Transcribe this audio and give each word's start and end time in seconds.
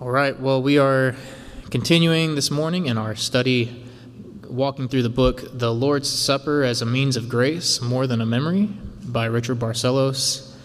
All 0.00 0.10
right, 0.10 0.40
well, 0.40 0.62
we 0.62 0.78
are 0.78 1.14
continuing 1.70 2.34
this 2.34 2.50
morning 2.50 2.86
in 2.86 2.96
our 2.96 3.14
study, 3.14 3.84
walking 4.48 4.88
through 4.88 5.02
the 5.02 5.10
book 5.10 5.42
The 5.52 5.74
Lord's 5.74 6.08
Supper 6.08 6.62
as 6.62 6.80
a 6.80 6.86
Means 6.86 7.18
of 7.18 7.28
Grace 7.28 7.82
More 7.82 8.06
Than 8.06 8.22
a 8.22 8.24
Memory 8.24 8.70
by 9.04 9.26
Richard 9.26 9.58
Barcellos. 9.58 10.56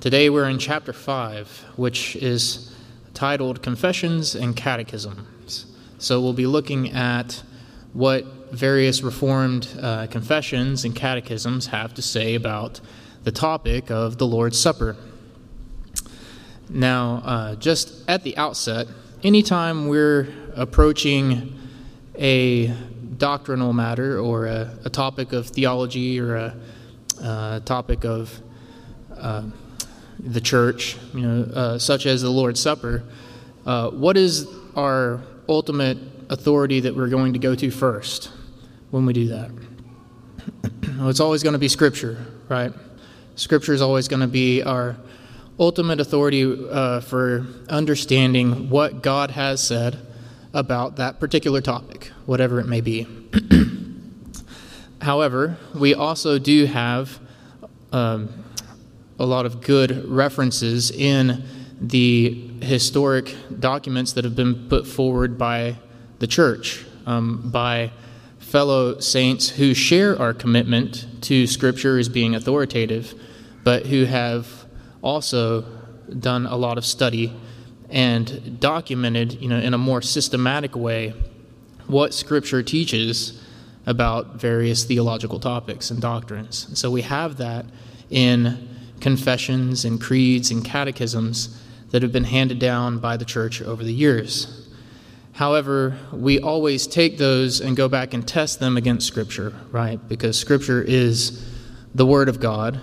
Today 0.00 0.28
we're 0.28 0.48
in 0.48 0.58
chapter 0.58 0.92
5, 0.92 1.66
which 1.76 2.16
is 2.16 2.74
titled 3.14 3.62
Confessions 3.62 4.34
and 4.34 4.56
Catechisms. 4.56 5.66
So 5.98 6.20
we'll 6.20 6.32
be 6.32 6.48
looking 6.48 6.90
at 6.90 7.44
what 7.92 8.24
various 8.50 9.02
Reformed 9.02 9.68
uh, 9.80 10.08
confessions 10.08 10.84
and 10.84 10.96
catechisms 10.96 11.68
have 11.68 11.94
to 11.94 12.02
say 12.02 12.34
about 12.34 12.80
the 13.22 13.30
topic 13.30 13.92
of 13.92 14.18
the 14.18 14.26
Lord's 14.26 14.58
Supper. 14.58 14.96
Now, 16.68 17.22
uh, 17.24 17.54
just 17.56 18.08
at 18.08 18.22
the 18.22 18.36
outset, 18.36 18.86
anytime 19.22 19.88
we're 19.88 20.28
approaching 20.56 21.58
a 22.18 22.68
doctrinal 23.18 23.72
matter 23.72 24.18
or 24.18 24.46
a, 24.46 24.76
a 24.84 24.90
topic 24.90 25.32
of 25.32 25.48
theology 25.48 26.20
or 26.20 26.36
a, 26.36 26.56
a 27.20 27.62
topic 27.64 28.04
of 28.04 28.40
uh, 29.16 29.42
the 30.18 30.40
church, 30.40 30.96
you 31.14 31.20
know, 31.20 31.42
uh, 31.54 31.78
such 31.78 32.06
as 32.06 32.22
the 32.22 32.30
Lord's 32.30 32.60
Supper, 32.60 33.04
uh, 33.66 33.90
what 33.90 34.16
is 34.16 34.46
our 34.76 35.20
ultimate 35.48 35.98
authority 36.30 36.80
that 36.80 36.96
we're 36.96 37.08
going 37.08 37.32
to 37.32 37.38
go 37.38 37.54
to 37.54 37.70
first 37.70 38.30
when 38.90 39.06
we 39.06 39.12
do 39.12 39.28
that? 39.28 39.50
well, 40.98 41.08
it's 41.08 41.20
always 41.20 41.42
going 41.42 41.52
to 41.52 41.58
be 41.58 41.68
Scripture, 41.68 42.24
right? 42.48 42.72
Scripture 43.36 43.74
is 43.74 43.82
always 43.82 44.08
going 44.08 44.20
to 44.20 44.28
be 44.28 44.62
our 44.62 44.96
ultimate 45.58 46.00
authority 46.00 46.42
uh, 46.70 47.00
for 47.00 47.46
understanding 47.68 48.68
what 48.70 49.02
God 49.02 49.30
has 49.32 49.62
said 49.62 49.98
about 50.52 50.96
that 50.96 51.20
particular 51.20 51.60
topic, 51.60 52.10
whatever 52.26 52.60
it 52.60 52.66
may 52.66 52.80
be. 52.80 53.06
However, 55.02 55.58
we 55.74 55.94
also 55.94 56.38
do 56.38 56.66
have 56.66 57.18
um, 57.92 58.44
a 59.18 59.26
lot 59.26 59.46
of 59.46 59.60
good 59.60 60.08
references 60.08 60.90
in 60.90 61.44
the 61.80 62.50
historic 62.62 63.34
documents 63.60 64.12
that 64.14 64.24
have 64.24 64.34
been 64.34 64.68
put 64.68 64.86
forward 64.86 65.36
by 65.36 65.76
the 66.18 66.26
church, 66.26 66.84
um, 67.06 67.50
by 67.50 67.92
fellow 68.38 68.98
saints 69.00 69.50
who 69.50 69.74
share 69.74 70.18
our 70.18 70.32
commitment 70.32 71.06
to 71.22 71.46
Scripture 71.46 71.98
as 71.98 72.08
being 72.08 72.34
authoritative, 72.34 73.14
but 73.62 73.86
who 73.86 74.04
have 74.04 74.63
also 75.04 75.64
done 76.18 76.46
a 76.46 76.56
lot 76.56 76.78
of 76.78 76.84
study 76.84 77.32
and 77.90 78.58
documented, 78.58 79.34
you 79.34 79.48
know, 79.48 79.58
in 79.58 79.74
a 79.74 79.78
more 79.78 80.02
systematic 80.02 80.74
way 80.74 81.14
what 81.86 82.14
Scripture 82.14 82.62
teaches 82.62 83.40
about 83.86 84.36
various 84.36 84.84
theological 84.84 85.38
topics 85.38 85.90
and 85.90 86.00
doctrines. 86.00 86.66
So 86.78 86.90
we 86.90 87.02
have 87.02 87.36
that 87.36 87.66
in 88.08 88.68
confessions 89.00 89.84
and 89.84 90.00
creeds 90.00 90.50
and 90.50 90.64
catechisms 90.64 91.60
that 91.90 92.02
have 92.02 92.10
been 92.10 92.24
handed 92.24 92.58
down 92.58 92.98
by 92.98 93.18
the 93.18 93.24
church 93.26 93.60
over 93.60 93.84
the 93.84 93.92
years. 93.92 94.66
However, 95.32 95.98
we 96.12 96.40
always 96.40 96.86
take 96.86 97.18
those 97.18 97.60
and 97.60 97.76
go 97.76 97.88
back 97.88 98.14
and 98.14 98.26
test 98.26 98.60
them 98.60 98.78
against 98.78 99.06
Scripture, 99.06 99.52
right? 99.70 100.00
Because 100.08 100.38
Scripture 100.38 100.80
is 100.80 101.44
the 101.94 102.06
Word 102.06 102.30
of 102.30 102.40
God, 102.40 102.80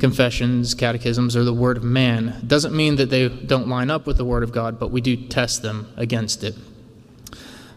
confessions, 0.00 0.74
catechisms, 0.74 1.36
or 1.36 1.44
the 1.44 1.54
Word 1.54 1.76
of 1.76 1.84
man. 1.84 2.42
Doesn't 2.46 2.74
mean 2.74 2.96
that 2.96 3.10
they 3.10 3.28
don't 3.28 3.68
line 3.68 3.90
up 3.90 4.06
with 4.06 4.16
the 4.16 4.24
Word 4.24 4.42
of 4.42 4.50
God, 4.52 4.80
but 4.80 4.90
we 4.90 5.00
do 5.00 5.16
test 5.16 5.62
them 5.62 5.92
against 5.96 6.42
it. 6.42 6.56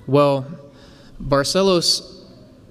Well, 0.08 0.46
Barcellos 1.22 2.26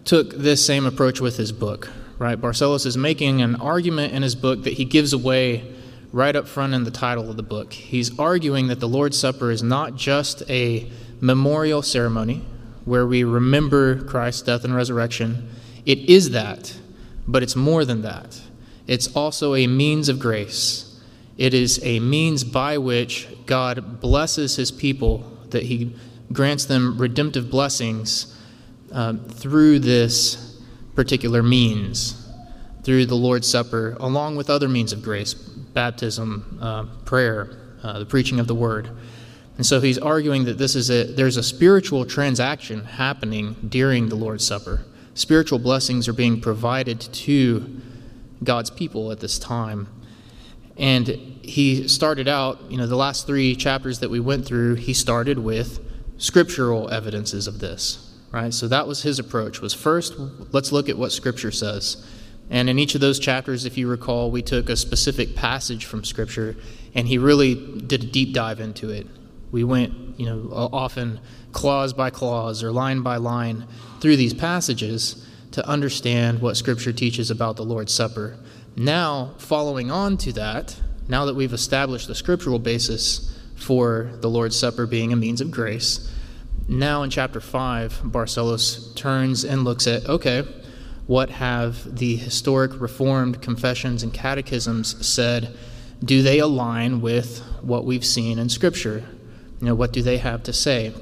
took 0.04 0.34
this 0.34 0.64
same 0.64 0.84
approach 0.84 1.20
with 1.20 1.36
his 1.36 1.52
book, 1.52 1.90
right? 2.18 2.40
Barcellos 2.40 2.86
is 2.86 2.96
making 2.96 3.40
an 3.40 3.54
argument 3.56 4.12
in 4.12 4.22
his 4.22 4.34
book 4.34 4.64
that 4.64 4.74
he 4.74 4.84
gives 4.84 5.12
away 5.12 5.64
right 6.12 6.34
up 6.36 6.46
front 6.46 6.74
in 6.74 6.84
the 6.84 6.90
title 6.90 7.30
of 7.30 7.36
the 7.36 7.42
book. 7.42 7.72
He's 7.72 8.18
arguing 8.18 8.66
that 8.66 8.80
the 8.80 8.88
Lord's 8.88 9.18
Supper 9.18 9.50
is 9.50 9.62
not 9.62 9.96
just 9.96 10.42
a 10.50 10.90
memorial 11.20 11.82
ceremony 11.82 12.42
where 12.84 13.06
we 13.06 13.24
remember 13.24 14.02
Christ's 14.04 14.42
death 14.42 14.64
and 14.64 14.74
resurrection. 14.74 15.48
It 15.86 15.98
is 16.10 16.30
that, 16.30 16.76
but 17.26 17.42
it's 17.42 17.56
more 17.56 17.84
than 17.84 18.02
that. 18.02 18.40
It's 18.86 19.14
also 19.14 19.54
a 19.54 19.66
means 19.66 20.08
of 20.08 20.18
grace. 20.18 21.00
It 21.38 21.54
is 21.54 21.80
a 21.82 22.00
means 22.00 22.44
by 22.44 22.78
which 22.78 23.28
God 23.46 24.00
blesses 24.00 24.56
his 24.56 24.70
people, 24.70 25.38
that 25.50 25.64
he 25.64 25.94
grants 26.32 26.64
them 26.64 26.98
redemptive 26.98 27.50
blessings 27.50 28.36
um, 28.90 29.20
through 29.24 29.78
this 29.80 30.60
particular 30.94 31.42
means, 31.42 32.28
through 32.82 33.06
the 33.06 33.14
Lord's 33.14 33.48
Supper, 33.48 33.96
along 34.00 34.36
with 34.36 34.50
other 34.50 34.68
means 34.68 34.92
of 34.92 35.02
grace 35.02 35.34
baptism, 35.34 36.58
uh, 36.60 36.84
prayer, 37.04 37.56
uh, 37.82 37.98
the 37.98 38.06
preaching 38.06 38.38
of 38.38 38.46
the 38.46 38.54
word. 38.54 38.90
And 39.56 39.64
so 39.64 39.80
he's 39.80 39.98
arguing 39.98 40.44
that 40.44 40.58
this 40.58 40.74
is 40.74 40.90
a, 40.90 41.04
there's 41.04 41.36
a 41.36 41.42
spiritual 41.42 42.04
transaction 42.04 42.84
happening 42.84 43.56
during 43.68 44.08
the 44.08 44.14
Lord's 44.14 44.46
Supper. 44.46 44.84
Spiritual 45.14 45.58
blessings 45.58 46.08
are 46.08 46.12
being 46.12 46.40
provided 46.40 47.00
to 47.00 47.80
God's 48.42 48.70
people 48.70 49.12
at 49.12 49.20
this 49.20 49.38
time. 49.38 49.88
And 50.76 51.08
he 51.42 51.86
started 51.88 52.28
out, 52.28 52.70
you 52.70 52.76
know, 52.76 52.86
the 52.86 52.96
last 52.96 53.26
three 53.26 53.54
chapters 53.54 54.00
that 54.00 54.10
we 54.10 54.20
went 54.20 54.46
through, 54.46 54.76
he 54.76 54.94
started 54.94 55.38
with 55.38 55.80
scriptural 56.16 56.90
evidences 56.90 57.46
of 57.46 57.58
this, 57.58 58.14
right? 58.30 58.54
So 58.54 58.68
that 58.68 58.86
was 58.86 59.02
his 59.02 59.18
approach 59.18 59.60
was 59.60 59.74
first, 59.74 60.14
let's 60.52 60.72
look 60.72 60.88
at 60.88 60.96
what 60.96 61.12
scripture 61.12 61.50
says. 61.50 62.06
And 62.48 62.68
in 62.68 62.78
each 62.78 62.94
of 62.94 63.00
those 63.00 63.18
chapters, 63.18 63.64
if 63.64 63.76
you 63.76 63.88
recall, 63.88 64.30
we 64.30 64.42
took 64.42 64.68
a 64.68 64.76
specific 64.76 65.34
passage 65.34 65.84
from 65.84 66.04
scripture 66.04 66.56
and 66.94 67.08
he 67.08 67.18
really 67.18 67.54
did 67.54 68.04
a 68.04 68.06
deep 68.06 68.34
dive 68.34 68.60
into 68.60 68.90
it. 68.90 69.06
We 69.50 69.64
went, 69.64 70.18
you 70.18 70.26
know, 70.26 70.48
often 70.52 71.20
clause 71.52 71.92
by 71.92 72.10
clause 72.10 72.62
or 72.62 72.72
line 72.72 73.02
by 73.02 73.16
line 73.16 73.66
through 74.00 74.16
these 74.16 74.34
passages 74.34 75.21
to 75.52 75.66
understand 75.68 76.40
what 76.40 76.56
Scripture 76.56 76.92
teaches 76.92 77.30
about 77.30 77.56
the 77.56 77.64
Lord's 77.64 77.92
Supper. 77.92 78.36
Now, 78.76 79.34
following 79.38 79.90
on 79.90 80.16
to 80.18 80.32
that, 80.32 80.80
now 81.08 81.26
that 81.26 81.34
we've 81.34 81.52
established 81.52 82.08
the 82.08 82.14
scriptural 82.14 82.58
basis 82.58 83.38
for 83.54 84.10
the 84.20 84.30
Lord's 84.30 84.58
Supper 84.58 84.86
being 84.86 85.12
a 85.12 85.16
means 85.16 85.40
of 85.40 85.50
grace, 85.50 86.10
now 86.68 87.02
in 87.02 87.10
chapter 87.10 87.40
5, 87.40 88.02
Barcellos 88.04 88.94
turns 88.96 89.44
and 89.44 89.64
looks 89.64 89.86
at 89.86 90.08
okay, 90.08 90.46
what 91.06 91.30
have 91.30 91.98
the 91.98 92.16
historic 92.16 92.80
Reformed 92.80 93.42
confessions 93.42 94.02
and 94.02 94.14
catechisms 94.14 95.06
said? 95.06 95.54
Do 96.02 96.22
they 96.22 96.38
align 96.38 97.00
with 97.00 97.40
what 97.60 97.84
we've 97.84 98.04
seen 98.04 98.38
in 98.38 98.48
Scripture? 98.48 99.04
You 99.60 99.66
know, 99.66 99.74
what 99.74 99.92
do 99.92 100.00
they 100.02 100.18
have 100.18 100.42
to 100.44 100.52
say? 100.52 100.94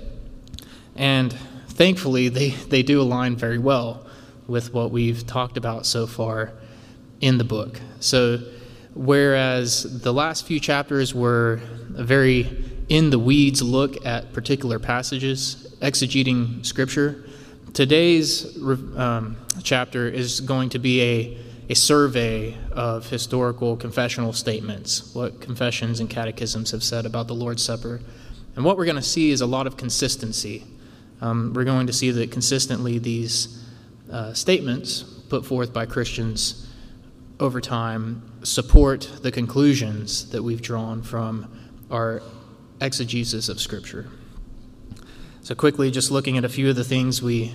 And 0.97 1.33
thankfully, 1.69 2.29
they, 2.29 2.51
they 2.51 2.83
do 2.83 3.01
align 3.01 3.37
very 3.37 3.59
well 3.59 4.07
with 4.51 4.75
what 4.75 4.91
we've 4.91 5.27
talked 5.27 5.57
about 5.57 5.87
so 5.87 6.07
far 6.07 6.53
in 7.21 7.39
the 7.39 7.45
book. 7.45 7.81
So, 8.01 8.41
whereas 8.95 10.01
the 10.03 10.13
last 10.13 10.47
few 10.47 10.59
chapters 10.59 11.15
were 11.15 11.61
a 11.97 12.03
very 12.03 12.67
in 12.89 13.11
the 13.11 13.19
weeds 13.19 13.63
look 13.63 14.05
at 14.05 14.33
particular 14.33 14.81
passages, 14.81 15.73
exegeting 15.81 16.67
scripture, 16.67 17.25
today's 17.73 18.59
um, 18.97 19.37
chapter 19.63 20.09
is 20.09 20.41
going 20.41 20.71
to 20.71 20.81
be 20.81 21.01
a, 21.03 21.39
a 21.71 21.75
survey 21.75 22.57
of 22.73 23.09
historical 23.09 23.77
confessional 23.77 24.33
statements, 24.33 25.15
what 25.15 25.41
confessions 25.41 26.01
and 26.01 26.11
catechisms 26.11 26.73
have 26.73 26.83
said 26.83 27.07
about 27.07 27.29
the 27.29 27.35
Lord's 27.35 27.63
Supper. 27.63 28.01
And 28.57 28.65
what 28.65 28.77
we're 28.77 28.87
going 28.87 28.97
to 28.97 29.03
see 29.03 29.31
is 29.31 29.41
a 29.41 29.47
lot 29.47 29.69
of 29.69 29.77
consistency. 29.77 30.65
Um, 31.21 31.53
we're 31.55 31.65
going 31.65 31.87
to 31.87 31.93
see 31.93 32.11
that 32.11 32.33
consistently 32.33 32.99
these 32.99 33.65
uh, 34.11 34.33
statements 34.33 35.03
put 35.03 35.47
forth 35.47 35.73
by 35.73 35.87
Christians 35.87 36.67
over 37.39 37.61
time 37.61 38.23
support 38.43 39.09
the 39.23 39.31
conclusions 39.31 40.31
that 40.31 40.43
we've 40.43 40.63
drawn 40.63 41.03
from 41.03 41.47
our 41.91 42.23
exegesis 42.81 43.49
of 43.49 43.61
Scripture. 43.61 44.09
So, 45.43 45.55
quickly, 45.55 45.91
just 45.91 46.11
looking 46.11 46.37
at 46.37 46.45
a 46.45 46.49
few 46.49 46.69
of 46.69 46.77
the 46.77 46.85
things 46.85 47.23
we 47.23 47.55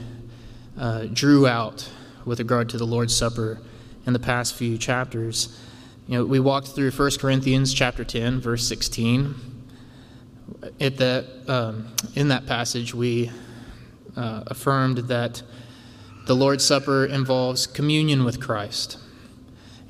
uh, 0.78 1.06
drew 1.06 1.48
out 1.48 1.90
with 2.25 2.40
regard 2.40 2.69
to 2.69 2.78
the 2.78 2.86
Lord's 2.86 3.16
Supper 3.16 3.62
in 4.06 4.13
the 4.13 4.19
past 4.19 4.56
few 4.56 4.78
chapters. 4.78 5.60
You 6.08 6.19
know, 6.19 6.25
we 6.25 6.40
walked 6.40 6.69
through 6.69 6.92
1 6.92 7.12
Corinthians 7.19 7.74
chapter 7.74 8.04
10, 8.04 8.40
verse 8.40 8.68
16. 8.68 9.36
At 10.80 11.01
um, 11.48 11.94
in 12.16 12.28
that 12.30 12.46
passage, 12.46 12.94
we 12.94 13.31
uh, 14.16 14.44
affirmed 14.48 14.98
that 15.10 15.42
the 16.25 16.36
Lord's 16.36 16.66
Supper 16.66 17.06
involves 17.06 17.68
communion 17.68 18.24
with 18.24 18.42
Christ, 18.42 18.98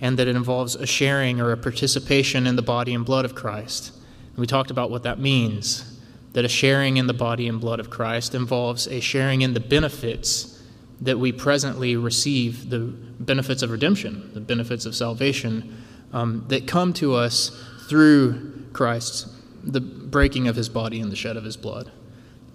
and 0.01 0.17
that 0.19 0.27
it 0.27 0.35
involves 0.35 0.75
a 0.75 0.85
sharing 0.85 1.39
or 1.39 1.51
a 1.51 1.57
participation 1.57 2.45
in 2.45 2.55
the 2.55 2.61
body 2.61 2.93
and 2.93 3.05
blood 3.05 3.25
of 3.25 3.35
Christ. 3.35 3.91
And 4.29 4.37
we 4.37 4.47
talked 4.47 4.71
about 4.71 4.91
what 4.91 5.03
that 5.03 5.19
means. 5.19 5.91
that 6.35 6.43
a 6.43 6.49
sharing 6.49 6.97
in 6.97 7.07
the 7.07 7.13
body 7.13 7.47
and 7.47 7.61
blood 7.61 7.79
of 7.79 7.89
Christ 7.89 8.35
involves 8.35 8.87
a 8.89 8.99
sharing 8.99 9.41
in 9.41 9.53
the 9.53 9.61
benefits 9.61 10.61
that 10.99 11.17
we 11.17 11.31
presently 11.31 11.95
receive 11.95 12.69
the 12.69 12.79
benefits 12.79 13.61
of 13.61 13.71
redemption, 13.71 14.31
the 14.33 14.41
benefits 14.41 14.85
of 14.85 14.93
salvation 14.93 15.81
um, 16.11 16.43
that 16.49 16.67
come 16.67 16.91
to 16.91 17.13
us 17.13 17.57
through 17.87 18.65
Christ's, 18.73 19.33
the 19.63 19.79
breaking 19.79 20.49
of 20.49 20.57
his 20.57 20.67
body 20.67 20.99
and 20.99 21.09
the 21.09 21.15
shed 21.15 21.37
of 21.37 21.45
his 21.45 21.55
blood. 21.55 21.89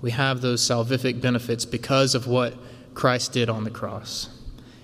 We 0.03 0.11
have 0.11 0.43
those 0.43 0.61
salvific 0.61 1.23
benefits 1.23 1.65
because 1.65 2.15
of 2.15 2.27
what 2.27 2.53
Christ 2.95 3.33
did 3.33 3.49
on 3.49 3.65
the 3.65 3.71
cross. 3.71 4.29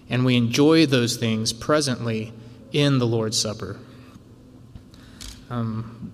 And 0.09 0.25
we 0.25 0.37
enjoy 0.37 0.87
those 0.87 1.17
things 1.17 1.53
presently 1.53 2.33
in 2.73 2.99
the 2.99 3.07
Lord's 3.07 3.39
Supper. 3.39 3.79
Um, 5.51 6.13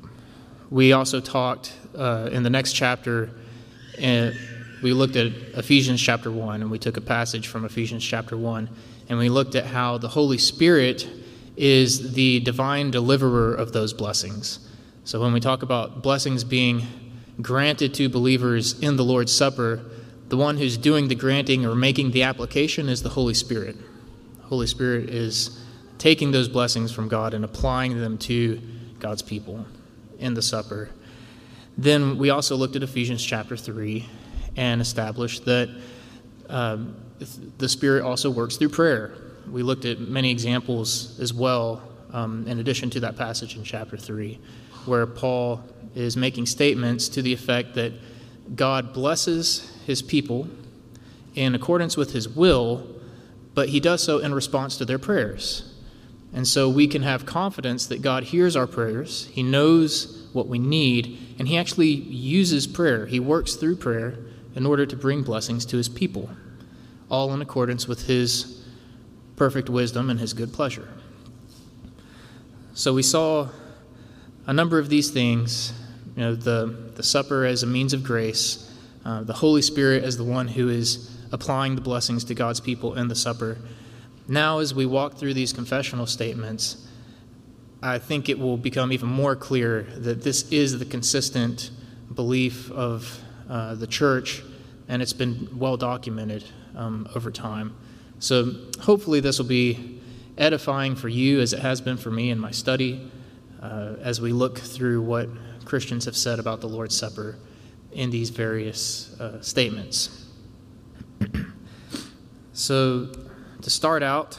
we 0.71 0.93
also 0.93 1.21
talked 1.21 1.73
uh, 1.97 2.31
in 2.33 2.43
the 2.43 2.50
next 2.50 2.73
chapter, 2.73 3.31
and 3.99 4.35
we 4.83 4.93
looked 4.93 5.17
at 5.17 5.27
Ephesians 5.55 6.00
chapter 6.00 6.31
1, 6.31 6.62
and 6.62 6.71
we 6.71 6.79
took 6.79 6.97
a 6.97 7.00
passage 7.00 7.49
from 7.49 7.65
Ephesians 7.65 8.05
chapter 8.05 8.37
1, 8.37 8.69
and 9.09 9.19
we 9.19 9.29
looked 9.29 9.55
at 9.55 9.67
how 9.67 9.99
the 9.99 10.09
Holy 10.09 10.39
Spirit 10.39 11.09
is 11.56 12.15
the 12.15 12.41
divine 12.41 12.91
deliverer 12.91 13.55
of 13.55 13.73
those 13.73 13.93
blessings. 13.93 14.69
So 15.05 15.21
when 15.21 15.33
we 15.33 15.41
talk 15.41 15.62
about 15.62 16.03
blessings 16.03 16.44
being 16.44 16.87
granted 17.41 17.94
to 17.94 18.09
believers 18.09 18.79
in 18.81 18.97
the 18.97 19.05
Lord's 19.05 19.33
Supper, 19.33 19.83
the 20.32 20.38
one 20.38 20.56
who's 20.56 20.79
doing 20.79 21.08
the 21.08 21.14
granting 21.14 21.67
or 21.67 21.75
making 21.75 22.11
the 22.12 22.23
application 22.23 22.88
is 22.88 23.02
the 23.02 23.11
Holy 23.11 23.34
Spirit. 23.34 23.76
The 24.38 24.46
Holy 24.46 24.67
Spirit 24.67 25.11
is 25.11 25.62
taking 25.99 26.32
those 26.32 26.49
blessings 26.49 26.90
from 26.90 27.06
God 27.06 27.34
and 27.34 27.44
applying 27.44 28.00
them 28.00 28.17
to 28.17 28.58
God's 28.99 29.20
people 29.20 29.67
in 30.19 30.32
the 30.32 30.40
supper. 30.40 30.88
Then 31.76 32.17
we 32.17 32.31
also 32.31 32.56
looked 32.56 32.76
at 32.76 32.82
Ephesians 32.82 33.23
chapter 33.23 33.58
3 33.58 34.08
and 34.56 34.81
established 34.81 35.44
that 35.44 35.69
um, 36.49 36.96
the 37.58 37.69
Spirit 37.69 38.02
also 38.02 38.31
works 38.31 38.56
through 38.56 38.70
prayer. 38.70 39.12
We 39.50 39.62
looked 39.62 39.84
at 39.84 40.00
many 40.00 40.31
examples 40.31 41.20
as 41.20 41.34
well, 41.34 41.82
um, 42.11 42.49
in 42.49 42.58
addition 42.58 42.88
to 42.88 43.00
that 43.00 43.19
passage 43.19 43.58
in 43.58 43.64
chapter 43.64 43.99
3, 43.99 44.40
where 44.87 45.06
Paul 45.06 45.62
is 45.94 46.17
making 46.17 46.46
statements 46.46 47.11
to 47.11 47.20
the 47.20 47.34
effect 47.34 47.75
that 47.75 47.93
God 48.56 48.94
blesses 48.94 49.69
his 49.87 50.02
people 50.02 50.49
in 51.34 51.55
accordance 51.55 51.96
with 51.96 52.12
his 52.12 52.29
will, 52.29 52.87
but 53.55 53.70
he 53.70 53.81
does 53.81 54.02
so 54.02 54.19
in 54.19 54.34
response 54.34 54.76
to 54.76 54.84
their 54.84 54.99
prayers. 54.99 55.73
And 56.32 56.49
so 56.49 56.69
we 56.69 56.87
can 56.87 57.02
have 57.02 57.26
confidence 57.26 57.87
that 57.87 58.00
God 58.00 58.25
hears 58.25 58.56
our 58.56 58.67
prayers, 58.67 59.26
He 59.32 59.43
knows 59.43 60.29
what 60.32 60.49
we 60.49 60.58
need, 60.58 61.19
and 61.38 61.46
He 61.46 61.58
actually 61.58 61.90
uses 61.90 62.67
prayer. 62.67 63.06
He 63.06 63.20
works 63.20 63.55
through 63.55 63.76
prayer 63.76 64.19
in 64.55 64.64
order 64.64 64.87
to 64.87 64.96
bring 64.96 65.23
blessings 65.23 65.67
to 65.67 65.76
His 65.76 65.88
people, 65.88 66.31
all 67.11 67.34
in 67.34 67.43
accordance 67.43 67.87
with 67.87 68.06
His 68.06 68.64
perfect 69.37 69.69
wisdom 69.69 70.08
and 70.08 70.19
His 70.19 70.32
good 70.32 70.52
pleasure. 70.52 70.88
So 72.75 72.94
we 72.94 73.02
saw 73.02 73.49
a 74.46 74.55
number 74.55 74.79
of 74.79 74.88
these 74.88 75.11
things 75.11 75.75
you 76.17 76.23
know, 76.23 76.34
the, 76.34 76.93
the 76.94 77.02
supper 77.02 77.44
as 77.44 77.62
a 77.62 77.67
means 77.67 77.93
of 77.93 78.02
grace, 78.02 78.71
uh, 79.04 79.22
the 79.22 79.32
Holy 79.32 79.62
Spirit 79.62 80.04
as 80.04 80.16
the 80.16 80.25
one 80.25 80.49
who 80.49 80.69
is 80.69 81.16
applying 81.32 81.75
the 81.75 81.81
blessings 81.81 82.25
to 82.25 82.34
God's 82.34 82.60
people 82.60 82.94
in 82.94 83.08
the 83.08 83.14
supper 83.14 83.58
now, 84.28 84.58
as 84.58 84.72
we 84.72 84.87
walk 84.87 85.14
through 85.14 85.34
these 85.34 85.52
confessional 85.52 86.06
statements, 86.06 86.87
I 87.82 87.99
think 87.99 88.28
it 88.28 88.38
will 88.38 88.56
become 88.56 88.93
even 88.93 89.08
more 89.08 89.34
clear 89.34 89.82
that 89.96 90.22
this 90.22 90.50
is 90.52 90.78
the 90.78 90.84
consistent 90.84 91.70
belief 92.14 92.70
of 92.70 93.20
uh, 93.49 93.75
the 93.75 93.87
church, 93.87 94.43
and 94.88 95.02
it's 95.02 95.12
been 95.12 95.48
well 95.58 95.76
documented 95.76 96.44
um, 96.76 97.08
over 97.16 97.32
time. 97.32 97.75
So, 98.20 98.55
hopefully, 98.81 99.19
this 99.19 99.38
will 99.38 99.46
be 99.46 100.00
edifying 100.38 100.94
for 100.94 101.08
you 101.08 101.40
as 101.40 101.52
it 101.52 101.58
has 101.58 101.81
been 101.81 101.96
for 101.96 102.10
me 102.10 102.31
in 102.31 102.38
my 102.38 102.52
study 102.52 103.10
uh, 103.60 103.96
as 104.00 104.20
we 104.20 104.32
look 104.32 104.58
through 104.58 105.02
what 105.02 105.28
Christians 105.64 106.05
have 106.05 106.16
said 106.16 106.38
about 106.38 106.60
the 106.60 106.69
Lord's 106.69 106.96
Supper 106.96 107.37
in 107.93 108.11
these 108.11 108.31
various 108.31 109.19
uh, 109.21 109.41
statements. 109.41 110.27
so, 112.53 113.12
to 113.61 113.71
start 113.71 114.03
out, 114.03 114.39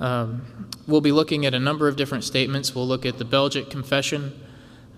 um, 0.00 0.68
we'll 0.86 1.00
be 1.00 1.12
looking 1.12 1.46
at 1.46 1.54
a 1.54 1.58
number 1.58 1.88
of 1.88 1.96
different 1.96 2.24
statements. 2.24 2.74
We'll 2.74 2.86
look 2.86 3.06
at 3.06 3.18
the 3.18 3.24
Belgic 3.24 3.70
Confession, 3.70 4.38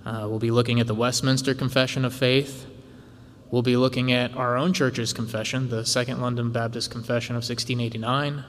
uh, 0.04 0.26
we'll 0.28 0.38
be 0.38 0.50
looking 0.50 0.80
at 0.80 0.86
the 0.86 0.94
Westminster 0.94 1.54
Confession 1.54 2.04
of 2.04 2.14
Faith, 2.14 2.66
we'll 3.50 3.62
be 3.62 3.76
looking 3.76 4.12
at 4.12 4.34
our 4.36 4.56
own 4.56 4.72
church's 4.72 5.12
confession, 5.12 5.68
the 5.68 5.84
Second 5.84 6.20
London 6.20 6.50
Baptist 6.50 6.90
Confession 6.90 7.36
of 7.36 7.42
1689. 7.42 8.44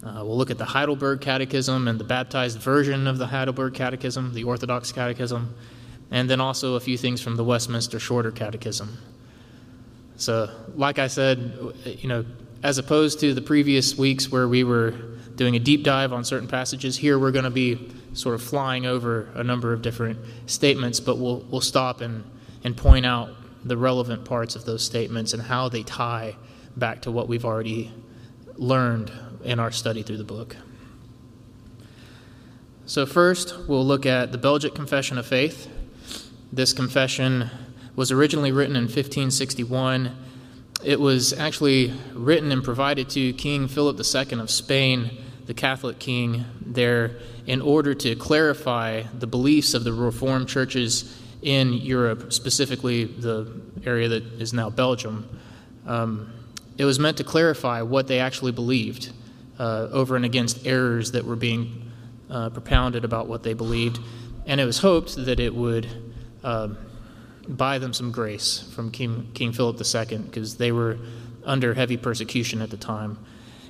Uh, 0.00 0.24
we'll 0.24 0.38
look 0.38 0.50
at 0.50 0.58
the 0.58 0.64
Heidelberg 0.64 1.20
Catechism 1.20 1.88
and 1.88 1.98
the 1.98 2.04
baptized 2.04 2.60
version 2.60 3.08
of 3.08 3.18
the 3.18 3.26
Heidelberg 3.26 3.74
Catechism, 3.74 4.32
the 4.32 4.44
Orthodox 4.44 4.92
Catechism, 4.92 5.54
and 6.10 6.28
then 6.28 6.40
also 6.40 6.74
a 6.74 6.80
few 6.80 6.96
things 6.96 7.20
from 7.20 7.36
the 7.36 7.44
Westminster 7.44 7.98
Shorter 7.98 8.30
Catechism. 8.30 8.98
So, 10.16 10.50
like 10.74 10.98
I 10.98 11.06
said, 11.06 11.52
you 11.84 12.08
know, 12.08 12.24
as 12.62 12.78
opposed 12.78 13.20
to 13.20 13.34
the 13.34 13.40
previous 13.40 13.96
weeks 13.96 14.30
where 14.30 14.48
we 14.48 14.64
were 14.64 14.90
doing 15.36 15.54
a 15.54 15.60
deep 15.60 15.84
dive 15.84 16.12
on 16.12 16.24
certain 16.24 16.48
passages, 16.48 16.96
here 16.96 17.18
we're 17.18 17.30
going 17.30 17.44
to 17.44 17.50
be 17.50 17.90
sort 18.14 18.34
of 18.34 18.42
flying 18.42 18.84
over 18.84 19.28
a 19.34 19.44
number 19.44 19.72
of 19.72 19.80
different 19.80 20.18
statements, 20.46 20.98
but 20.98 21.18
we'll, 21.18 21.38
we'll 21.50 21.60
stop 21.60 22.00
and, 22.00 22.24
and 22.64 22.76
point 22.76 23.06
out 23.06 23.30
the 23.64 23.76
relevant 23.76 24.24
parts 24.24 24.56
of 24.56 24.64
those 24.64 24.84
statements 24.84 25.32
and 25.32 25.42
how 25.42 25.68
they 25.68 25.84
tie 25.84 26.34
back 26.76 27.02
to 27.02 27.10
what 27.10 27.28
we've 27.28 27.44
already 27.44 27.92
learned 28.56 29.12
in 29.44 29.60
our 29.60 29.70
study 29.70 30.02
through 30.02 30.16
the 30.16 30.24
book. 30.24 30.56
So, 32.86 33.06
first, 33.06 33.68
we'll 33.68 33.86
look 33.86 34.06
at 34.06 34.32
the 34.32 34.38
Belgic 34.38 34.74
Confession 34.74 35.18
of 35.18 35.26
Faith. 35.26 35.68
This 36.52 36.72
confession 36.72 37.50
was 37.96 38.12
originally 38.12 38.52
written 38.52 38.76
in 38.76 38.84
1561 38.84 40.16
it 40.84 41.00
was 41.00 41.32
actually 41.32 41.92
written 42.14 42.52
and 42.52 42.62
provided 42.62 43.10
to 43.10 43.32
King 43.32 43.66
Philip 43.66 43.96
II 43.98 44.38
of 44.38 44.50
Spain, 44.50 45.10
the 45.46 45.54
Catholic 45.54 45.98
king 45.98 46.44
there, 46.64 47.16
in 47.46 47.60
order 47.60 47.94
to 47.94 48.14
clarify 48.14 49.02
the 49.18 49.26
beliefs 49.26 49.74
of 49.74 49.82
the 49.82 49.92
Reformed 49.92 50.48
churches 50.48 51.20
in 51.42 51.72
Europe, 51.72 52.32
specifically 52.32 53.04
the 53.04 53.60
area 53.84 54.08
that 54.08 54.24
is 54.40 54.52
now 54.52 54.70
Belgium. 54.70 55.28
Um, 55.86 56.32
it 56.76 56.84
was 56.84 56.98
meant 57.00 57.16
to 57.16 57.24
clarify 57.24 57.82
what 57.82 58.06
they 58.06 58.20
actually 58.20 58.52
believed 58.52 59.10
uh, 59.58 59.88
over 59.90 60.14
and 60.14 60.24
against 60.24 60.64
errors 60.64 61.10
that 61.12 61.24
were 61.24 61.36
being 61.36 61.90
uh, 62.30 62.50
propounded 62.50 63.04
about 63.04 63.26
what 63.26 63.42
they 63.42 63.54
believed. 63.54 63.98
And 64.46 64.60
it 64.60 64.64
was 64.64 64.78
hoped 64.78 65.16
that 65.24 65.40
it 65.40 65.54
would. 65.54 66.07
Uh, 66.42 66.68
buy 67.48 67.78
them 67.78 67.92
some 67.92 68.12
grace 68.12 68.60
from 68.74 68.90
King, 68.90 69.28
King 69.34 69.52
Philip 69.52 69.80
II 69.80 70.18
because 70.18 70.56
they 70.56 70.72
were 70.72 70.98
under 71.44 71.74
heavy 71.74 71.96
persecution 71.96 72.60
at 72.60 72.70
the 72.70 72.76
time. 72.76 73.18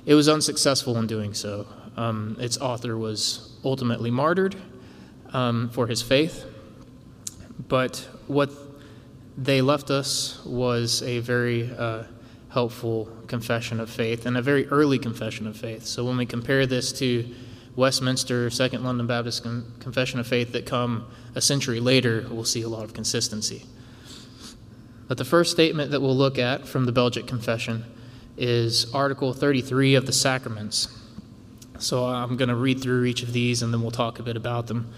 It 0.05 0.15
was 0.15 0.27
unsuccessful 0.27 0.97
in 0.97 1.07
doing 1.07 1.33
so. 1.33 1.67
Um, 1.95 2.37
its 2.39 2.57
author 2.57 2.97
was 2.97 3.57
ultimately 3.63 4.11
martyred 4.11 4.55
um, 5.33 5.69
for 5.69 5.87
his 5.87 6.01
faith, 6.01 6.45
but 7.67 8.07
what 8.27 8.51
they 9.37 9.61
left 9.61 9.89
us 9.89 10.43
was 10.45 11.01
a 11.03 11.19
very 11.19 11.71
uh, 11.77 12.03
helpful 12.49 13.09
confession 13.27 13.79
of 13.79 13.89
faith 13.89 14.25
and 14.25 14.37
a 14.37 14.41
very 14.41 14.67
early 14.67 14.99
confession 14.99 15.47
of 15.47 15.55
faith. 15.55 15.85
So 15.85 16.03
when 16.03 16.17
we 16.17 16.25
compare 16.25 16.65
this 16.65 16.91
to 16.93 17.29
Westminster 17.79 18.49
Second 18.49 18.83
London 18.83 19.07
Baptist 19.07 19.43
Con- 19.43 19.73
Confession 19.79 20.19
of 20.19 20.27
Faith 20.27 20.51
that 20.51 20.65
come 20.65 21.07
a 21.33 21.41
century 21.41 21.79
later, 21.79 22.25
we'll 22.29 22.43
see 22.43 22.61
a 22.61 22.69
lot 22.69 22.83
of 22.83 22.93
consistency. 22.93 23.65
But 25.07 25.17
the 25.17 25.25
first 25.25 25.51
statement 25.51 25.89
that 25.91 26.01
we'll 26.01 26.15
look 26.15 26.37
at 26.37 26.67
from 26.67 26.85
the 26.85 26.91
Belgic 26.91 27.25
Confession 27.25 27.85
is 28.37 28.93
Article 28.93 29.33
33 29.33 29.95
of 29.95 30.05
the 30.05 30.13
Sacraments. 30.13 30.95
So 31.79 32.05
I'm 32.05 32.37
going 32.37 32.49
to 32.49 32.55
read 32.55 32.81
through 32.81 33.05
each 33.05 33.23
of 33.23 33.33
these 33.33 33.63
and 33.63 33.73
then 33.73 33.81
we'll 33.81 33.91
talk 33.91 34.19
a 34.19 34.23
bit 34.23 34.35
about 34.35 34.67
them. 34.67 34.93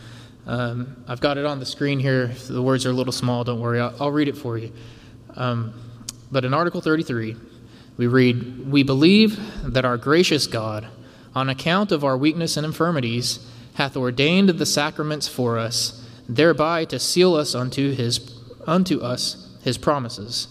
Um, 0.47 1.03
I've 1.07 1.21
got 1.21 1.37
it 1.37 1.45
on 1.45 1.59
the 1.59 1.65
screen 1.65 1.99
here. 1.99 2.27
The 2.49 2.61
words 2.61 2.85
are 2.85 2.89
a 2.89 2.93
little 2.93 3.13
small, 3.13 3.43
don't 3.43 3.61
worry, 3.61 3.79
I'll, 3.79 3.95
I'll 3.99 4.11
read 4.11 4.27
it 4.27 4.35
for 4.35 4.57
you. 4.57 4.73
Um, 5.35 5.73
but 6.31 6.43
in 6.45 6.53
Article 6.53 6.81
33, 6.81 7.35
we 7.97 8.07
read 8.07 8.67
We 8.67 8.83
believe 8.83 9.39
that 9.71 9.85
our 9.85 9.97
gracious 9.97 10.47
God, 10.47 10.87
on 11.35 11.49
account 11.49 11.91
of 11.91 12.03
our 12.03 12.17
weakness 12.17 12.57
and 12.57 12.65
infirmities, 12.65 13.45
hath 13.75 13.95
ordained 13.95 14.49
the 14.49 14.65
sacraments 14.65 15.27
for 15.27 15.57
us, 15.57 16.07
thereby 16.27 16.85
to 16.85 16.99
seal 16.99 17.35
us 17.35 17.55
unto, 17.55 17.91
his, 17.91 18.39
unto 18.67 18.99
us 18.99 19.55
his 19.63 19.77
promises, 19.77 20.47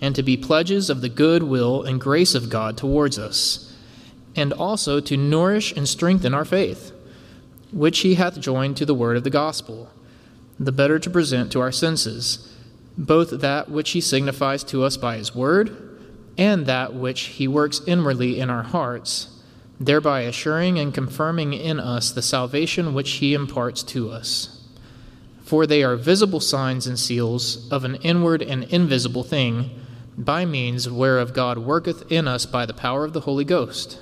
and 0.00 0.14
to 0.14 0.22
be 0.22 0.36
pledges 0.36 0.90
of 0.90 1.00
the 1.00 1.08
good 1.08 1.42
will 1.42 1.82
and 1.82 2.00
grace 2.00 2.34
of 2.34 2.50
God 2.50 2.76
towards 2.76 3.18
us, 3.18 3.76
and 4.34 4.52
also 4.52 5.00
to 5.00 5.16
nourish 5.16 5.72
and 5.72 5.88
strengthen 5.88 6.34
our 6.34 6.44
faith, 6.44 6.92
which 7.70 8.00
he 8.00 8.14
hath 8.14 8.40
joined 8.40 8.76
to 8.76 8.86
the 8.86 8.94
word 8.94 9.16
of 9.16 9.24
the 9.24 9.30
gospel, 9.30 9.90
the 10.58 10.72
better 10.72 10.98
to 10.98 11.10
present 11.10 11.52
to 11.52 11.60
our 11.60 11.72
senses 11.72 12.52
both 12.96 13.30
that 13.40 13.70
which 13.70 13.90
he 13.90 14.00
signifies 14.00 14.64
to 14.64 14.84
us 14.84 14.96
by 14.96 15.16
his 15.16 15.34
word, 15.34 15.76
and 16.36 16.66
that 16.66 16.94
which 16.94 17.22
he 17.22 17.48
works 17.48 17.80
inwardly 17.86 18.38
in 18.38 18.50
our 18.50 18.62
hearts, 18.62 19.28
thereby 19.84 20.22
assuring 20.22 20.78
and 20.78 20.94
confirming 20.94 21.52
in 21.52 21.78
us 21.80 22.10
the 22.10 22.22
salvation 22.22 22.94
which 22.94 23.10
he 23.12 23.34
imparts 23.34 23.82
to 23.82 24.10
us. 24.10 24.64
For 25.44 25.66
they 25.66 25.82
are 25.82 25.96
visible 25.96 26.40
signs 26.40 26.86
and 26.86 26.98
seals 26.98 27.70
of 27.70 27.84
an 27.84 27.96
inward 27.96 28.42
and 28.42 28.64
invisible 28.64 29.24
thing, 29.24 29.70
by 30.16 30.44
means 30.44 30.88
whereof 30.88 31.34
God 31.34 31.58
worketh 31.58 32.10
in 32.10 32.28
us 32.28 32.46
by 32.46 32.66
the 32.66 32.74
power 32.74 33.04
of 33.04 33.12
the 33.12 33.20
Holy 33.20 33.44
Ghost. 33.44 33.98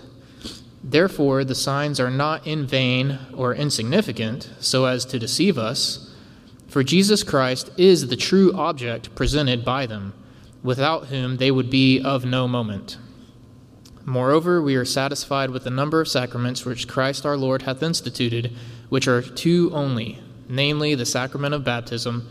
Therefore, 0.82 1.44
the 1.44 1.54
signs 1.54 2.00
are 2.00 2.10
not 2.10 2.46
in 2.46 2.66
vain 2.66 3.18
or 3.34 3.54
insignificant, 3.54 4.50
so 4.60 4.86
as 4.86 5.04
to 5.06 5.18
deceive 5.18 5.58
us 5.58 6.10
for 6.70 6.84
Jesus 6.84 7.24
Christ 7.24 7.68
is 7.76 8.06
the 8.06 8.16
true 8.16 8.52
object 8.54 9.12
presented 9.16 9.64
by 9.64 9.86
them, 9.86 10.14
without 10.62 11.06
whom 11.06 11.38
they 11.38 11.50
would 11.50 11.68
be 11.68 12.00
of 12.00 12.24
no 12.24 12.46
moment. 12.46 12.96
Moreover, 14.10 14.60
we 14.60 14.74
are 14.74 14.84
satisfied 14.84 15.50
with 15.50 15.62
the 15.62 15.70
number 15.70 16.00
of 16.00 16.08
sacraments 16.08 16.64
which 16.64 16.88
Christ 16.88 17.24
our 17.24 17.36
Lord 17.36 17.62
hath 17.62 17.80
instituted, 17.80 18.52
which 18.88 19.06
are 19.06 19.22
two 19.22 19.70
only, 19.72 20.18
namely 20.48 20.96
the 20.96 21.06
sacrament 21.06 21.54
of 21.54 21.62
baptism 21.62 22.28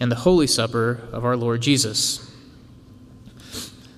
and 0.00 0.10
the 0.10 0.16
Holy 0.16 0.46
Supper 0.46 1.06
of 1.12 1.26
our 1.26 1.36
Lord 1.36 1.60
Jesus. 1.60 2.34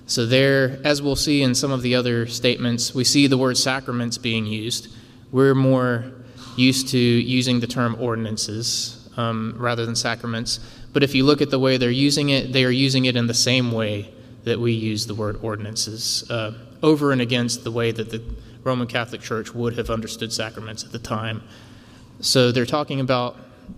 So, 0.07 0.25
there, 0.25 0.81
as 0.83 1.01
we'll 1.01 1.15
see 1.15 1.41
in 1.41 1.55
some 1.55 1.71
of 1.71 1.83
the 1.83 1.95
other 1.95 2.27
statements, 2.27 2.93
we 2.93 3.05
see 3.05 3.27
the 3.27 3.37
word 3.37 3.57
sacraments 3.57 4.17
being 4.17 4.45
used. 4.45 4.93
We're 5.31 5.55
more 5.55 6.11
used 6.57 6.89
to 6.89 6.99
using 6.99 7.61
the 7.61 7.67
term 7.67 7.95
ordinances 7.97 9.09
um, 9.15 9.55
rather 9.57 9.85
than 9.85 9.95
sacraments. 9.95 10.59
But 10.91 11.01
if 11.01 11.15
you 11.15 11.23
look 11.23 11.41
at 11.41 11.49
the 11.49 11.59
way 11.59 11.77
they're 11.77 11.91
using 11.91 12.27
it, 12.27 12.51
they 12.51 12.65
are 12.65 12.71
using 12.71 13.05
it 13.05 13.15
in 13.15 13.27
the 13.27 13.33
same 13.33 13.71
way 13.71 14.13
that 14.43 14.59
we 14.59 14.73
use 14.73 15.07
the 15.07 15.15
word 15.15 15.39
ordinances, 15.41 16.29
uh, 16.29 16.51
over 16.83 17.11
and 17.11 17.21
against 17.21 17.63
the 17.63 17.71
way 17.71 17.91
that 17.91 18.09
the 18.09 18.23
Roman 18.63 18.87
Catholic 18.87 19.21
Church 19.21 19.53
would 19.53 19.77
have 19.77 19.89
understood 19.89 20.31
sacraments 20.31 20.83
at 20.83 20.91
the 20.91 20.99
time. 20.99 21.43
So 22.19 22.51
they're 22.51 22.65
talking 22.65 22.99
about 22.99 23.37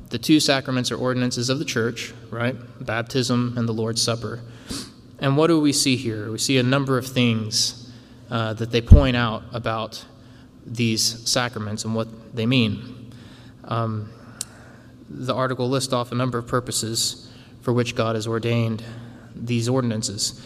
the 0.09 0.17
two 0.17 0.39
sacraments 0.39 0.91
or 0.91 0.97
ordinances 0.97 1.49
of 1.49 1.59
the 1.59 1.65
church, 1.65 2.13
right? 2.29 2.55
Baptism 2.85 3.55
and 3.57 3.67
the 3.67 3.73
Lord's 3.73 4.01
Supper. 4.01 4.41
And 5.19 5.37
what 5.37 5.47
do 5.47 5.59
we 5.59 5.71
see 5.71 5.95
here? 5.95 6.31
We 6.31 6.37
see 6.37 6.57
a 6.57 6.63
number 6.63 6.97
of 6.97 7.07
things 7.07 7.91
uh, 8.29 8.53
that 8.53 8.71
they 8.71 8.81
point 8.81 9.15
out 9.15 9.43
about 9.53 10.03
these 10.65 11.29
sacraments 11.29 11.85
and 11.85 11.95
what 11.95 12.35
they 12.35 12.45
mean. 12.45 13.11
Um, 13.65 14.11
the 15.09 15.33
article 15.33 15.69
lists 15.69 15.93
off 15.93 16.11
a 16.11 16.15
number 16.15 16.37
of 16.37 16.47
purposes 16.47 17.29
for 17.61 17.71
which 17.71 17.95
God 17.95 18.15
has 18.15 18.27
ordained 18.27 18.83
these 19.35 19.69
ordinances. 19.69 20.41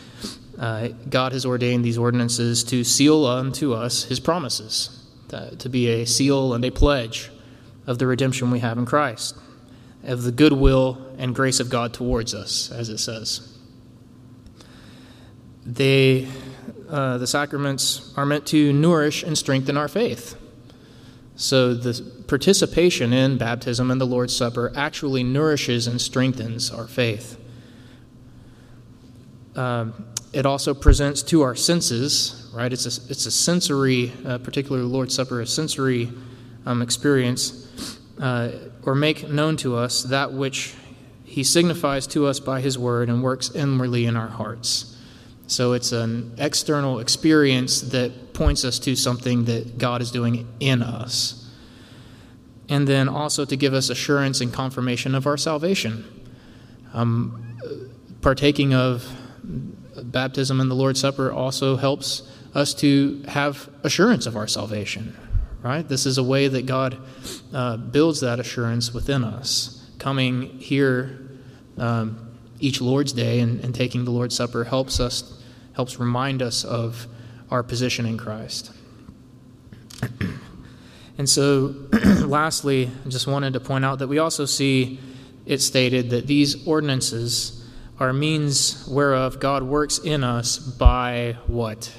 Uh, 0.58 0.90
God 1.10 1.34
has 1.34 1.46
ordained 1.46 1.86
these 1.86 1.98
ordinances 1.98 2.64
to 2.66 2.84
seal 2.84 3.26
unto 3.26 3.74
us 3.74 4.06
his 4.06 4.20
promises, 4.20 5.06
to, 5.28 5.56
to 5.58 5.70
be 5.70 5.88
a 5.88 6.06
seal 6.06 6.54
and 6.54 6.66
a 6.66 6.72
pledge 6.72 7.30
of 7.86 8.00
the 8.00 8.08
redemption 8.08 8.50
we 8.50 8.60
have 8.60 8.78
in 8.78 8.86
Christ, 8.86 9.38
of 10.04 10.24
the 10.24 10.32
goodwill 10.32 11.14
and 11.18 11.36
grace 11.36 11.60
of 11.60 11.70
God 11.70 11.94
towards 11.94 12.34
us, 12.34 12.72
as 12.72 12.90
it 12.90 12.98
says. 12.98 13.58
They, 15.66 16.28
uh, 16.90 17.18
the 17.18 17.28
sacraments 17.28 18.14
are 18.18 18.26
meant 18.26 18.46
to 18.48 18.74
nourish 18.74 19.22
and 19.24 19.38
strengthen 19.38 19.78
our 19.78 19.88
faith. 19.88 20.36
So 21.36 21.76
the 21.76 22.02
participation 22.28 23.14
in 23.14 23.38
baptism 23.38 23.92
and 23.92 24.02
the 24.02 24.06
Lord's 24.06 24.36
Supper 24.36 24.74
actually 24.76 25.24
nourishes 25.24 25.86
and 25.86 26.02
strengthens 26.02 26.72
our 26.72 26.88
faith. 26.88 27.40
Um, 29.56 29.94
it 30.38 30.46
also 30.46 30.76
presents 30.76 31.24
to 31.24 31.42
our 31.42 31.56
senses, 31.56 32.48
right? 32.54 32.72
It's 32.72 32.86
a, 32.86 33.12
it's 33.12 33.26
a 33.26 33.32
sensory, 33.32 34.14
uh, 34.24 34.38
particularly 34.38 34.88
Lord's 34.88 35.16
Supper, 35.16 35.42
a 35.42 35.48
sensory 35.48 36.12
um, 36.68 36.84
experience, 36.84 38.00
uh, 38.22 38.52
or 38.84 38.94
make 38.94 39.28
known 39.30 39.58
to 39.58 39.76
us 39.76 40.04
that 40.04 40.32
which 40.32 40.76
He 41.24 41.44
signifies 41.44 42.06
to 42.08 42.28
us 42.28 42.40
by 42.40 42.62
His 42.62 42.78
Word 42.78 43.10
and 43.10 43.24
works 43.24 43.50
inwardly 43.56 44.06
in 44.06 44.16
our 44.16 44.28
hearts. 44.28 44.96
So 45.48 45.74
it's 45.74 45.92
an 45.92 46.36
external 46.38 47.00
experience 47.00 47.82
that 47.82 48.36
points 48.36 48.64
us 48.64 48.78
to 48.80 48.96
something 48.96 49.46
that 49.46 49.80
God 49.80 50.04
is 50.04 50.12
doing 50.12 50.48
in 50.60 50.84
us. 50.84 51.50
And 52.70 52.88
then 52.88 53.10
also 53.10 53.44
to 53.44 53.56
give 53.56 53.74
us 53.74 53.90
assurance 53.90 54.40
and 54.42 54.54
confirmation 54.54 55.16
of 55.16 55.26
our 55.26 55.38
salvation. 55.38 56.06
Um, 56.94 57.44
partaking 58.22 58.76
of 58.76 59.04
baptism 60.04 60.60
and 60.60 60.70
the 60.70 60.76
Lord's 60.76 61.00
Supper 61.00 61.32
also 61.32 61.76
helps 61.76 62.24
us 62.54 62.74
to 62.76 63.24
have 63.28 63.70
assurance 63.84 64.26
of 64.26 64.36
our 64.36 64.48
salvation, 64.48 65.16
right? 65.62 65.88
This 65.88 66.06
is 66.06 66.18
a 66.18 66.24
way 66.24 66.48
that 66.48 66.66
God 66.66 66.98
uh, 67.54 67.78
builds 67.78 68.22
that 68.22 68.40
assurance 68.40 68.94
within 68.94 69.24
us. 69.24 69.90
Coming 70.00 70.60
here 70.60 71.20
um, 71.78 72.36
each 72.60 72.82
Lord's 72.82 73.14
Day 73.14 73.40
and, 73.40 73.64
and 73.64 73.74
taking 73.74 74.06
the 74.06 74.12
Lord's 74.12 74.36
Supper 74.36 74.64
helps 74.64 75.00
us 75.00 75.34
helps 75.74 76.00
remind 76.00 76.42
us 76.42 76.64
of 76.64 77.06
our 77.52 77.62
position 77.62 78.08
in 78.08 78.18
Christ. 78.18 78.72
and 81.20 81.30
so, 81.30 81.76
lastly, 82.26 82.90
I 83.06 83.10
just 83.10 83.28
wanted 83.28 83.54
to 83.54 83.60
point 83.60 83.86
out 83.86 84.00
that 84.00 84.08
we 84.08 84.18
also 84.18 84.46
see 84.46 85.00
it 85.46 85.60
stated 85.60 86.10
that 86.10 86.26
these 86.26 86.68
ordinances 86.68 87.64
are 88.00 88.14
means 88.14 88.88
whereof 88.88 89.40
God 89.40 89.64
works 89.64 89.98
in 89.98 90.24
us 90.24 90.58
by 90.58 91.38
what? 91.48 91.92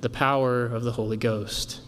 The 0.00 0.10
power 0.10 0.66
of 0.66 0.84
the 0.84 0.92
Holy 0.92 1.16
Ghost. 1.16 1.80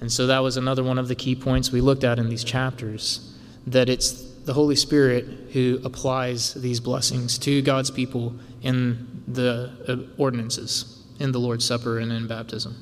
And 0.00 0.12
so 0.12 0.26
that 0.26 0.38
was 0.40 0.56
another 0.56 0.84
one 0.84 0.98
of 0.98 1.08
the 1.08 1.14
key 1.14 1.34
points 1.34 1.72
we 1.72 1.80
looked 1.80 2.04
at 2.04 2.18
in 2.18 2.28
these 2.28 2.44
chapters 2.44 3.34
that 3.66 3.88
it's 3.88 4.22
the 4.44 4.52
Holy 4.52 4.76
Spirit 4.76 5.24
who 5.52 5.80
applies 5.84 6.54
these 6.54 6.80
blessings 6.80 7.38
to 7.38 7.62
God's 7.62 7.90
people 7.90 8.34
in 8.62 9.22
the 9.26 9.72
uh, 9.88 10.20
ordinances 10.20 11.02
in 11.18 11.32
the 11.32 11.40
Lord's 11.40 11.64
Supper 11.64 11.98
and 11.98 12.12
in 12.12 12.26
baptism. 12.26 12.76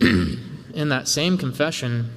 in 0.00 0.88
that 0.88 1.06
same 1.06 1.38
confession, 1.38 2.10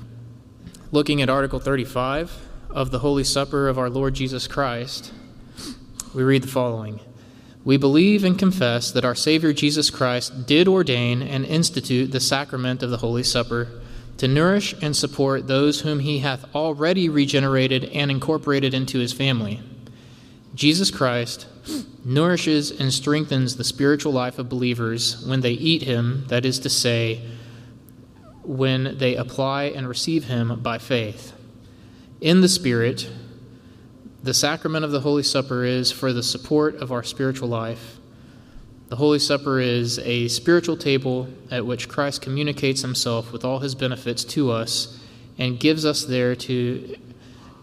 looking 0.91 1.21
at 1.21 1.29
Article 1.29 1.59
35 1.59 2.46
of 2.77 2.91
the 2.91 2.99
Holy 2.99 3.23
Supper 3.23 3.67
of 3.67 3.79
our 3.79 3.89
Lord 3.89 4.13
Jesus 4.13 4.45
Christ, 4.45 5.11
we 6.13 6.21
read 6.21 6.43
the 6.43 6.47
following 6.47 6.99
We 7.65 7.75
believe 7.75 8.23
and 8.23 8.37
confess 8.37 8.91
that 8.91 9.03
our 9.03 9.15
Savior 9.15 9.51
Jesus 9.51 9.89
Christ 9.89 10.45
did 10.45 10.67
ordain 10.67 11.23
and 11.23 11.43
institute 11.43 12.11
the 12.11 12.19
sacrament 12.19 12.83
of 12.83 12.91
the 12.91 12.97
Holy 12.97 13.23
Supper 13.23 13.81
to 14.17 14.27
nourish 14.27 14.75
and 14.79 14.95
support 14.95 15.47
those 15.47 15.81
whom 15.81 16.01
he 16.01 16.19
hath 16.19 16.45
already 16.53 17.09
regenerated 17.09 17.85
and 17.85 18.11
incorporated 18.11 18.75
into 18.75 18.99
his 18.99 19.11
family 19.11 19.59
Jesus 20.53 20.91
Christ 20.91 21.47
nourishes 22.05 22.69
and 22.69 22.93
strengthens 22.93 23.55
the 23.55 23.63
spiritual 23.63 24.11
life 24.11 24.37
of 24.37 24.49
believers 24.49 25.25
when 25.25 25.41
they 25.41 25.53
eat 25.53 25.81
him, 25.81 26.25
that 26.27 26.45
is 26.45 26.59
to 26.59 26.69
say, 26.69 27.21
when 28.43 28.99
they 28.99 29.15
apply 29.15 29.63
and 29.63 29.89
receive 29.89 30.25
him 30.25 30.59
by 30.61 30.77
faith. 30.77 31.33
In 32.19 32.41
the 32.41 32.49
Spirit, 32.49 33.07
the 34.23 34.33
sacrament 34.33 34.83
of 34.83 34.89
the 34.89 35.01
Holy 35.01 35.21
Supper 35.21 35.63
is 35.63 35.91
for 35.91 36.11
the 36.11 36.23
support 36.23 36.77
of 36.77 36.91
our 36.91 37.03
spiritual 37.03 37.47
life. 37.47 37.99
The 38.87 38.95
Holy 38.95 39.19
Supper 39.19 39.59
is 39.59 39.99
a 39.99 40.27
spiritual 40.27 40.77
table 40.77 41.27
at 41.51 41.67
which 41.67 41.87
Christ 41.87 42.23
communicates 42.23 42.81
himself 42.81 43.31
with 43.31 43.45
all 43.45 43.59
his 43.59 43.75
benefits 43.75 44.23
to 44.23 44.49
us 44.49 44.99
and 45.37 45.59
gives 45.59 45.85
us 45.85 46.05
there 46.05 46.35
to 46.35 46.95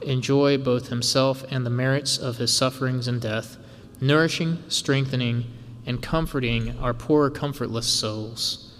enjoy 0.02 0.56
both 0.56 0.86
himself 0.86 1.44
and 1.50 1.66
the 1.66 1.70
merits 1.70 2.16
of 2.16 2.36
his 2.36 2.52
sufferings 2.52 3.08
and 3.08 3.20
death, 3.20 3.56
nourishing, 4.00 4.62
strengthening, 4.68 5.46
and 5.84 6.00
comforting 6.00 6.78
our 6.78 6.94
poor, 6.94 7.28
comfortless 7.28 7.88
souls 7.88 8.72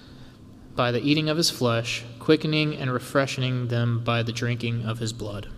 by 0.76 0.92
the 0.92 1.02
eating 1.02 1.28
of 1.28 1.36
his 1.36 1.50
flesh, 1.50 2.04
quickening 2.20 2.76
and 2.76 2.92
refreshing 2.92 3.66
them 3.66 4.04
by 4.04 4.22
the 4.22 4.32
drinking 4.32 4.84
of 4.84 5.00
his 5.00 5.12
blood. 5.12 5.48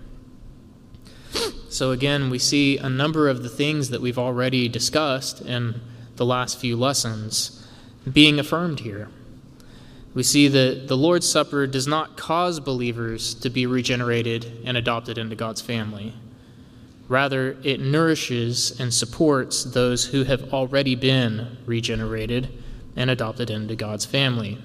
So, 1.69 1.91
again, 1.91 2.31
we 2.31 2.39
see 2.39 2.79
a 2.79 2.89
number 2.89 3.29
of 3.29 3.43
the 3.43 3.49
things 3.49 3.91
that 3.91 4.01
we've 4.01 4.19
already 4.19 4.69
discussed 4.69 5.41
in 5.43 5.81
the 6.17 6.25
last 6.25 6.59
few 6.59 6.77
lessons 6.77 7.67
being 8.11 8.39
affirmed 8.39 8.81
here 8.81 9.09
we 10.17 10.23
see 10.23 10.49
that 10.49 10.89
the 10.89 10.97
Lord's 10.97 11.29
Supper 11.29 11.67
does 11.67 11.87
not 11.87 12.17
cause 12.17 12.59
believers 12.59 13.35
to 13.35 13.51
be 13.51 13.67
regenerated 13.67 14.63
and 14.65 14.75
adopted 14.75 15.19
into 15.19 15.37
God's 15.37 15.61
family. 15.61 16.15
Rather, 17.07 17.59
it 17.63 17.81
nourishes 17.81 18.81
and 18.81 18.95
supports 18.95 19.63
those 19.63 20.07
who 20.07 20.25
have 20.25 20.55
already 20.55 20.95
been 20.95 21.59
regenerated 21.67 22.49
and 22.97 23.11
adopted 23.11 23.51
into 23.51 23.77
God's 23.77 24.07
family. 24.07 24.57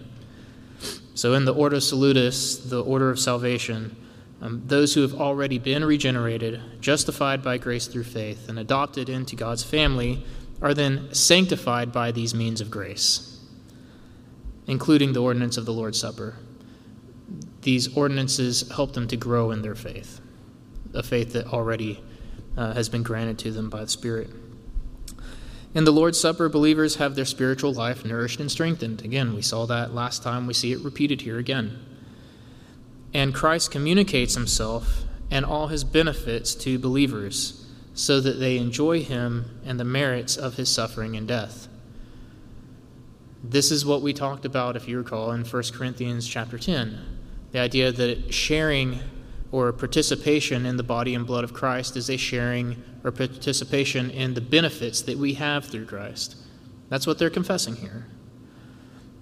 So, 1.15 1.33
in 1.33 1.43
the 1.43 1.53
Ordo 1.53 1.79
Salutis, 1.79 2.55
the 2.69 2.81
order 2.81 3.09
of 3.09 3.19
salvation, 3.19 3.93
Um, 4.41 4.63
those 4.65 4.95
who 4.95 5.01
have 5.03 5.13
already 5.13 5.59
been 5.59 5.85
regenerated, 5.85 6.59
justified 6.81 7.43
by 7.43 7.59
grace 7.59 7.85
through 7.85 8.05
faith, 8.05 8.49
and 8.49 8.57
adopted 8.57 9.07
into 9.07 9.35
God's 9.35 9.63
family 9.63 10.25
are 10.61 10.73
then 10.73 11.13
sanctified 11.13 11.91
by 11.91 12.11
these 12.11 12.33
means 12.33 12.59
of 12.59 12.71
grace, 12.71 13.39
including 14.65 15.13
the 15.13 15.21
ordinance 15.21 15.57
of 15.57 15.65
the 15.65 15.73
Lord's 15.73 15.99
Supper. 15.99 16.37
These 17.61 17.95
ordinances 17.95 18.67
help 18.71 18.93
them 18.93 19.07
to 19.09 19.17
grow 19.17 19.51
in 19.51 19.61
their 19.61 19.75
faith, 19.75 20.19
a 20.93 21.03
faith 21.03 21.33
that 21.33 21.47
already 21.47 22.03
uh, 22.57 22.73
has 22.73 22.89
been 22.89 23.03
granted 23.03 23.37
to 23.39 23.51
them 23.51 23.69
by 23.69 23.81
the 23.81 23.89
Spirit. 23.89 24.31
In 25.75 25.85
the 25.85 25.91
Lord's 25.91 26.19
Supper, 26.19 26.49
believers 26.49 26.95
have 26.95 27.15
their 27.15 27.25
spiritual 27.25 27.73
life 27.73 28.03
nourished 28.03 28.39
and 28.39 28.51
strengthened. 28.51 29.03
Again, 29.05 29.35
we 29.35 29.41
saw 29.43 29.67
that 29.67 29.93
last 29.93 30.23
time. 30.23 30.47
We 30.47 30.53
see 30.53 30.71
it 30.73 30.83
repeated 30.83 31.21
here 31.21 31.37
again. 31.37 31.79
And 33.13 33.33
Christ 33.33 33.71
communicates 33.71 34.35
himself 34.35 35.03
and 35.29 35.45
all 35.45 35.67
his 35.67 35.83
benefits 35.83 36.55
to 36.55 36.79
believers 36.79 37.67
so 37.93 38.19
that 38.21 38.39
they 38.39 38.57
enjoy 38.57 39.03
him 39.03 39.59
and 39.65 39.79
the 39.79 39.85
merits 39.85 40.37
of 40.37 40.55
his 40.55 40.69
suffering 40.69 41.15
and 41.15 41.27
death. 41.27 41.67
This 43.43 43.71
is 43.71 43.85
what 43.85 44.01
we 44.01 44.13
talked 44.13 44.45
about, 44.45 44.75
if 44.75 44.87
you 44.87 44.97
recall, 44.97 45.31
in 45.31 45.43
1 45.43 45.63
Corinthians 45.73 46.27
chapter 46.27 46.57
10. 46.57 46.99
The 47.51 47.59
idea 47.59 47.91
that 47.91 48.33
sharing 48.33 48.99
or 49.51 49.73
participation 49.73 50.65
in 50.65 50.77
the 50.77 50.83
body 50.83 51.13
and 51.15 51.27
blood 51.27 51.43
of 51.43 51.53
Christ 51.53 51.97
is 51.97 52.09
a 52.09 52.17
sharing 52.17 52.81
or 53.03 53.11
participation 53.11 54.09
in 54.09 54.33
the 54.33 54.41
benefits 54.41 55.01
that 55.01 55.17
we 55.17 55.33
have 55.33 55.65
through 55.65 55.85
Christ. 55.85 56.35
That's 56.89 57.07
what 57.07 57.17
they're 57.17 57.29
confessing 57.29 57.75
here. 57.75 58.05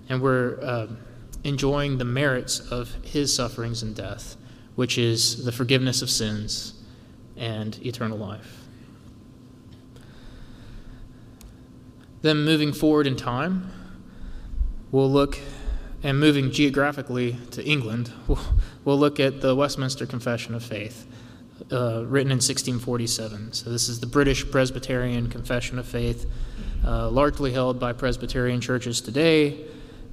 And 0.10 0.22
we're 0.22 0.60
uh, 0.62 0.88
enjoying 1.44 1.98
the 1.98 2.06
merits 2.06 2.60
of 2.60 2.96
his 3.04 3.34
sufferings 3.34 3.82
and 3.82 3.96
death, 3.96 4.36
which 4.76 4.98
is 4.98 5.46
the 5.46 5.52
forgiveness 5.52 6.02
of 6.02 6.10
sins 6.10 6.74
and 7.38 7.84
eternal 7.86 8.18
life. 8.18 8.60
Then, 12.22 12.44
moving 12.44 12.74
forward 12.74 13.08
in 13.08 13.16
time, 13.16 13.72
we'll 14.92 15.10
look, 15.10 15.40
and 16.04 16.20
moving 16.20 16.52
geographically 16.52 17.38
to 17.52 17.64
England, 17.64 18.12
we'll, 18.28 18.40
we'll 18.84 19.00
look 19.00 19.22
at 19.22 19.40
the 19.40 19.56
Westminster 19.56 20.06
Confession 20.06 20.54
of 20.54 20.62
Faith, 20.62 21.08
uh, 21.72 22.04
written 22.06 22.32
in 22.32 22.38
1647. 22.38 23.54
So, 23.54 23.70
this 23.70 23.88
is 23.88 24.02
the 24.02 24.06
British 24.06 24.50
Presbyterian 24.52 25.30
Confession 25.30 25.80
of 25.80 25.88
Faith, 25.88 26.30
uh, 26.86 27.10
largely 27.10 27.54
held 27.54 27.80
by 27.80 27.94
Presbyterian 27.94 28.60
churches 28.60 29.00
today. 29.00 29.66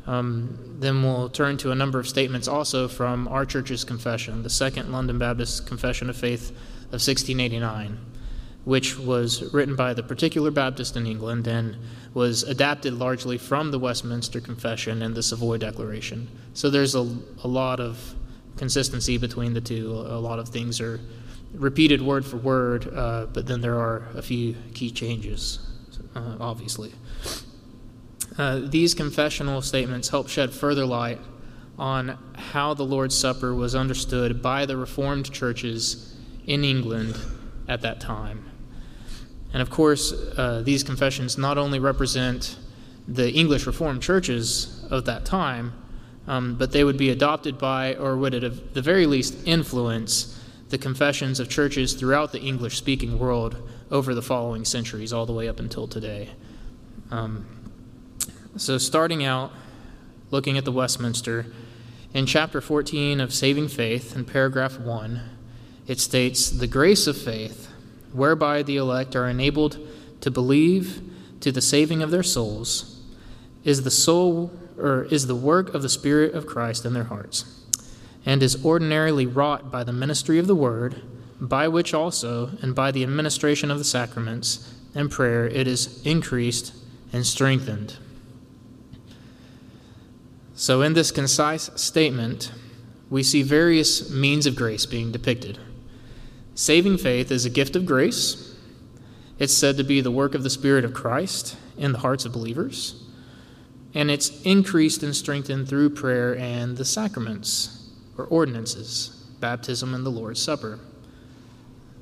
Um, 0.06 0.76
then 0.78 1.02
we'll 1.02 1.28
turn 1.28 1.56
to 1.58 1.72
a 1.72 1.74
number 1.74 1.98
of 1.98 2.08
statements 2.08 2.46
also 2.46 2.86
from 2.86 3.26
our 3.28 3.44
church's 3.44 3.84
confession, 3.84 4.42
the 4.42 4.50
Second 4.50 4.92
London 4.92 5.18
Baptist 5.18 5.66
Confession 5.66 6.08
of 6.08 6.16
Faith 6.16 6.50
of 6.50 7.02
1689 7.02 7.98
which 8.66 8.98
was 8.98 9.54
written 9.54 9.76
by 9.76 9.94
the 9.94 10.02
particular 10.02 10.50
Baptist 10.50 10.96
in 10.96 11.06
England 11.06 11.46
and 11.46 11.76
was 12.14 12.42
adapted 12.42 12.92
largely 12.92 13.38
from 13.38 13.70
the 13.70 13.78
Westminster 13.78 14.40
Confession 14.40 15.02
and 15.02 15.14
the 15.14 15.22
Savoy 15.22 15.56
Declaration. 15.56 16.28
So 16.52 16.68
there's 16.68 16.96
a, 16.96 17.08
a 17.44 17.46
lot 17.46 17.78
of 17.78 18.16
consistency 18.56 19.18
between 19.18 19.54
the 19.54 19.60
two. 19.60 19.92
A 19.92 20.18
lot 20.18 20.40
of 20.40 20.48
things 20.48 20.80
are 20.80 21.00
repeated 21.54 22.02
word 22.02 22.26
for 22.26 22.38
word, 22.38 22.92
uh, 22.92 23.26
but 23.26 23.46
then 23.46 23.60
there 23.60 23.78
are 23.78 24.08
a 24.14 24.22
few 24.22 24.56
key 24.74 24.90
changes, 24.90 25.60
uh, 26.16 26.36
obviously. 26.40 26.92
Uh, 28.38 28.60
these 28.62 28.94
confessional 28.94 29.62
statements 29.62 30.08
help 30.10 30.28
shed 30.28 30.52
further 30.52 30.84
light 30.84 31.18
on 31.78 32.18
how 32.34 32.74
the 32.74 32.84
Lord's 32.84 33.16
Supper 33.16 33.54
was 33.54 33.74
understood 33.74 34.42
by 34.42 34.66
the 34.66 34.76
Reformed 34.76 35.32
churches 35.32 36.14
in 36.46 36.64
England 36.64 37.16
at 37.68 37.80
that 37.82 38.00
time. 38.00 38.44
And 39.52 39.62
of 39.62 39.70
course, 39.70 40.12
uh, 40.12 40.62
these 40.64 40.82
confessions 40.82 41.38
not 41.38 41.58
only 41.58 41.78
represent 41.78 42.58
the 43.08 43.32
English 43.32 43.66
Reformed 43.66 44.02
churches 44.02 44.84
of 44.90 45.04
that 45.06 45.24
time, 45.24 45.72
um, 46.26 46.56
but 46.56 46.72
they 46.72 46.84
would 46.84 46.98
be 46.98 47.10
adopted 47.10 47.56
by, 47.56 47.94
or 47.94 48.16
would 48.16 48.34
at 48.34 48.74
the 48.74 48.82
very 48.82 49.06
least 49.06 49.46
influence, 49.46 50.38
the 50.68 50.78
confessions 50.78 51.38
of 51.38 51.48
churches 51.48 51.94
throughout 51.94 52.32
the 52.32 52.40
English 52.40 52.76
speaking 52.76 53.18
world 53.18 53.56
over 53.90 54.14
the 54.14 54.22
following 54.22 54.64
centuries, 54.64 55.12
all 55.12 55.24
the 55.24 55.32
way 55.32 55.48
up 55.48 55.60
until 55.60 55.86
today. 55.86 56.30
Um, 57.10 57.46
so, 58.56 58.78
starting 58.78 59.22
out, 59.22 59.52
looking 60.30 60.56
at 60.56 60.64
the 60.64 60.72
Westminster, 60.72 61.46
in 62.14 62.24
chapter 62.24 62.62
14 62.62 63.20
of 63.20 63.34
Saving 63.34 63.68
Faith, 63.68 64.16
in 64.16 64.24
paragraph 64.24 64.78
1, 64.78 65.20
it 65.86 66.00
states, 66.00 66.50
The 66.50 66.66
grace 66.66 67.06
of 67.06 67.18
faith 67.18 67.68
whereby 68.12 68.62
the 68.62 68.78
elect 68.78 69.14
are 69.14 69.28
enabled 69.28 69.78
to 70.22 70.30
believe 70.30 71.02
to 71.40 71.52
the 71.52 71.60
saving 71.60 72.02
of 72.02 72.10
their 72.10 72.22
souls, 72.22 73.02
is 73.62 73.82
the 73.82 73.90
soul 73.90 74.50
or 74.78 75.04
is 75.10 75.26
the 75.26 75.34
work 75.34 75.74
of 75.74 75.82
the 75.82 75.88
Spirit 75.90 76.32
of 76.34 76.46
Christ 76.46 76.86
in 76.86 76.94
their 76.94 77.04
hearts, 77.04 77.62
and 78.24 78.42
is 78.42 78.64
ordinarily 78.64 79.26
wrought 79.26 79.70
by 79.70 79.84
the 79.84 79.92
ministry 79.92 80.38
of 80.38 80.46
the 80.46 80.56
word, 80.56 81.02
by 81.38 81.68
which 81.68 81.92
also, 81.92 82.52
and 82.62 82.74
by 82.74 82.90
the 82.90 83.02
administration 83.02 83.70
of 83.70 83.76
the 83.76 83.84
sacraments 83.84 84.72
and 84.94 85.10
prayer, 85.10 85.46
it 85.46 85.66
is 85.66 86.00
increased 86.06 86.72
and 87.12 87.26
strengthened. 87.26 87.98
So, 90.58 90.80
in 90.80 90.94
this 90.94 91.10
concise 91.10 91.70
statement, 91.78 92.50
we 93.10 93.22
see 93.22 93.42
various 93.42 94.10
means 94.10 94.46
of 94.46 94.56
grace 94.56 94.86
being 94.86 95.12
depicted. 95.12 95.58
Saving 96.54 96.96
faith 96.96 97.30
is 97.30 97.44
a 97.44 97.50
gift 97.50 97.76
of 97.76 97.84
grace. 97.84 98.56
It's 99.38 99.52
said 99.52 99.76
to 99.76 99.84
be 99.84 100.00
the 100.00 100.10
work 100.10 100.34
of 100.34 100.42
the 100.42 100.48
Spirit 100.48 100.86
of 100.86 100.94
Christ 100.94 101.58
in 101.76 101.92
the 101.92 101.98
hearts 101.98 102.24
of 102.24 102.32
believers. 102.32 103.04
And 103.92 104.10
it's 104.10 104.40
increased 104.42 105.02
and 105.02 105.14
strengthened 105.14 105.68
through 105.68 105.90
prayer 105.90 106.34
and 106.38 106.78
the 106.78 106.86
sacraments 106.86 107.90
or 108.16 108.24
ordinances, 108.24 109.08
baptism 109.40 109.92
and 109.92 110.06
the 110.06 110.10
Lord's 110.10 110.40
Supper. 110.40 110.80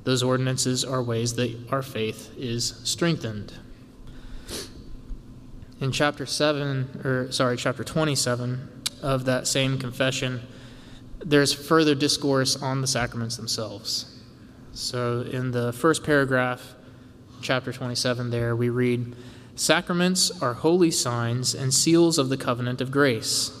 Those 0.05 0.23
ordinances 0.23 0.85
are 0.85 1.03
ways 1.03 1.35
that 1.35 1.53
our 1.73 1.81
faith 1.81 2.33
is 2.37 2.79
strengthened. 2.85 3.53
In 5.81 5.91
chapter 5.91 6.25
7, 6.25 7.01
or 7.03 7.31
sorry, 7.31 7.57
chapter 7.57 7.83
27 7.83 8.83
of 9.01 9.25
that 9.25 9.45
same 9.45 9.77
confession, 9.77 10.41
there's 11.19 11.53
further 11.53 11.93
discourse 11.93 12.55
on 12.55 12.79
the 12.79 12.87
sacraments 12.87 13.35
themselves. 13.35 14.21
So, 14.71 15.21
in 15.21 15.51
the 15.51 15.73
first 15.73 16.03
paragraph, 16.03 16.75
chapter 17.41 17.73
27, 17.73 18.29
there 18.29 18.55
we 18.55 18.69
read 18.69 19.15
Sacraments 19.55 20.31
are 20.41 20.53
holy 20.53 20.91
signs 20.91 21.53
and 21.53 21.73
seals 21.73 22.17
of 22.17 22.29
the 22.29 22.37
covenant 22.37 22.81
of 22.81 22.91
grace, 22.91 23.51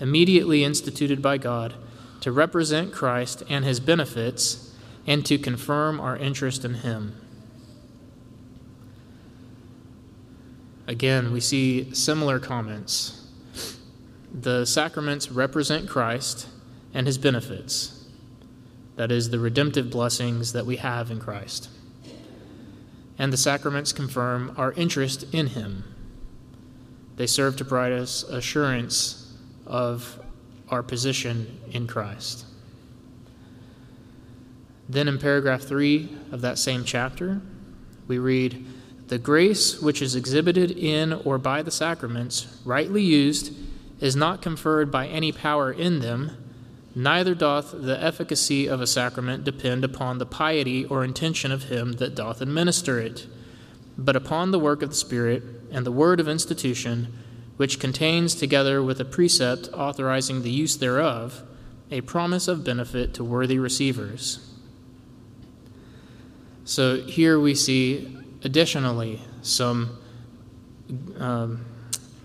immediately 0.00 0.64
instituted 0.64 1.20
by 1.20 1.38
God 1.38 1.74
to 2.20 2.32
represent 2.32 2.92
Christ 2.92 3.42
and 3.48 3.64
his 3.64 3.80
benefits 3.80 4.74
and 5.06 5.24
to 5.26 5.38
confirm 5.38 6.00
our 6.00 6.16
interest 6.16 6.64
in 6.64 6.74
him. 6.74 7.14
Again, 10.90 11.32
we 11.32 11.40
see 11.40 11.94
similar 11.94 12.40
comments. 12.40 13.26
The 14.34 14.64
sacraments 14.64 15.30
represent 15.30 15.88
Christ 15.88 16.48
and 16.92 17.06
his 17.06 17.16
benefits 17.16 18.00
that 19.00 19.10
is, 19.10 19.30
the 19.30 19.38
redemptive 19.38 19.88
blessings 19.88 20.52
that 20.52 20.66
we 20.66 20.76
have 20.76 21.10
in 21.10 21.20
Christ. 21.20 21.70
And 23.18 23.32
the 23.32 23.38
sacraments 23.38 23.94
confirm 23.94 24.52
our 24.58 24.72
interest 24.72 25.24
in 25.32 25.46
Him. 25.46 25.84
They 27.16 27.26
serve 27.26 27.56
to 27.56 27.64
provide 27.64 27.92
us 27.92 28.24
assurance 28.24 29.34
of 29.64 30.20
our 30.68 30.82
position 30.82 31.60
in 31.70 31.86
Christ. 31.86 32.44
Then 34.86 35.08
in 35.08 35.18
paragraph 35.18 35.62
3 35.62 36.16
of 36.32 36.42
that 36.42 36.58
same 36.58 36.84
chapter, 36.84 37.40
we 38.06 38.18
read 38.18 38.66
The 39.10 39.18
grace 39.18 39.80
which 39.80 40.02
is 40.02 40.16
exhibited 40.16 40.70
in 40.70 41.12
or 41.12 41.38
by 41.38 41.62
the 41.62 41.70
sacraments, 41.70 42.58
rightly 42.64 43.02
used, 43.02 43.52
is 44.00 44.16
not 44.16 44.42
conferred 44.42 44.90
by 44.90 45.06
any 45.06 45.30
power 45.30 45.70
in 45.70 46.00
them 46.00 46.36
Neither 46.94 47.36
doth 47.36 47.70
the 47.72 48.02
efficacy 48.02 48.66
of 48.66 48.80
a 48.80 48.86
sacrament 48.86 49.44
depend 49.44 49.84
upon 49.84 50.18
the 50.18 50.26
piety 50.26 50.84
or 50.84 51.04
intention 51.04 51.52
of 51.52 51.64
him 51.64 51.92
that 51.94 52.16
doth 52.16 52.40
administer 52.40 52.98
it, 52.98 53.26
but 53.96 54.16
upon 54.16 54.50
the 54.50 54.58
work 54.58 54.82
of 54.82 54.90
the 54.90 54.96
Spirit 54.96 55.42
and 55.70 55.86
the 55.86 55.92
word 55.92 56.18
of 56.18 56.28
institution, 56.28 57.16
which 57.56 57.78
contains, 57.78 58.34
together 58.34 58.82
with 58.82 59.00
a 59.00 59.04
precept 59.04 59.68
authorizing 59.72 60.42
the 60.42 60.50
use 60.50 60.76
thereof, 60.78 61.42
a 61.92 62.00
promise 62.00 62.48
of 62.48 62.64
benefit 62.64 63.14
to 63.14 63.22
worthy 63.22 63.58
receivers. 63.58 64.52
So 66.64 67.02
here 67.02 67.38
we 67.38 67.54
see 67.54 68.16
additionally 68.42 69.20
some 69.42 69.98
um, 71.18 71.64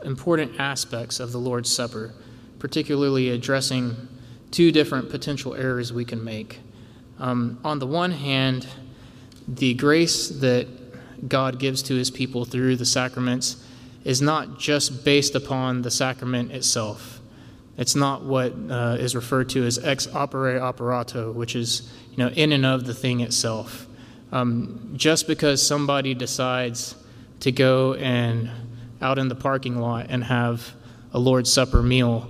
important 0.03 0.59
aspects 0.59 1.19
of 1.19 1.31
the 1.31 1.37
Lord's 1.37 1.71
Supper, 1.71 2.13
particularly 2.59 3.29
addressing 3.29 4.07
two 4.51 4.71
different 4.71 5.09
potential 5.09 5.53
errors 5.55 5.91
we 5.91 6.05
can 6.05 6.23
make. 6.23 6.59
Um, 7.19 7.59
on 7.63 7.79
the 7.79 7.87
one 7.87 8.11
hand, 8.11 8.67
the 9.47 9.73
grace 9.73 10.29
that 10.29 10.67
God 11.27 11.59
gives 11.59 11.81
to 11.83 11.95
his 11.95 12.11
people 12.11 12.45
through 12.45 12.75
the 12.75 12.85
sacraments 12.85 13.63
is 14.03 14.21
not 14.21 14.59
just 14.59 15.03
based 15.03 15.35
upon 15.35 15.81
the 15.81 15.91
sacrament 15.91 16.51
itself. 16.51 17.19
It's 17.77 17.95
not 17.95 18.23
what 18.23 18.53
uh, 18.69 18.97
is 18.99 19.15
referred 19.15 19.49
to 19.49 19.65
as 19.65 19.77
ex 19.77 20.07
opere 20.07 20.61
operato, 20.61 21.31
which 21.31 21.55
is 21.55 21.91
you 22.11 22.17
know 22.17 22.29
in 22.29 22.51
and 22.51 22.65
of 22.65 22.85
the 22.85 22.93
thing 22.93 23.19
itself. 23.19 23.87
Um, 24.35 24.91
just 24.97 25.27
because 25.27 25.65
somebody 25.65 26.13
decides 26.13 26.93
to 27.39 27.53
go 27.53 27.93
and 27.93 28.51
out 29.01 29.17
in 29.17 29.29
the 29.29 29.35
parking 29.35 29.79
lot 29.79 30.07
and 30.09 30.25
have 30.25 30.73
a 31.13 31.19
Lord's 31.19 31.49
Supper 31.49 31.81
meal, 31.81 32.29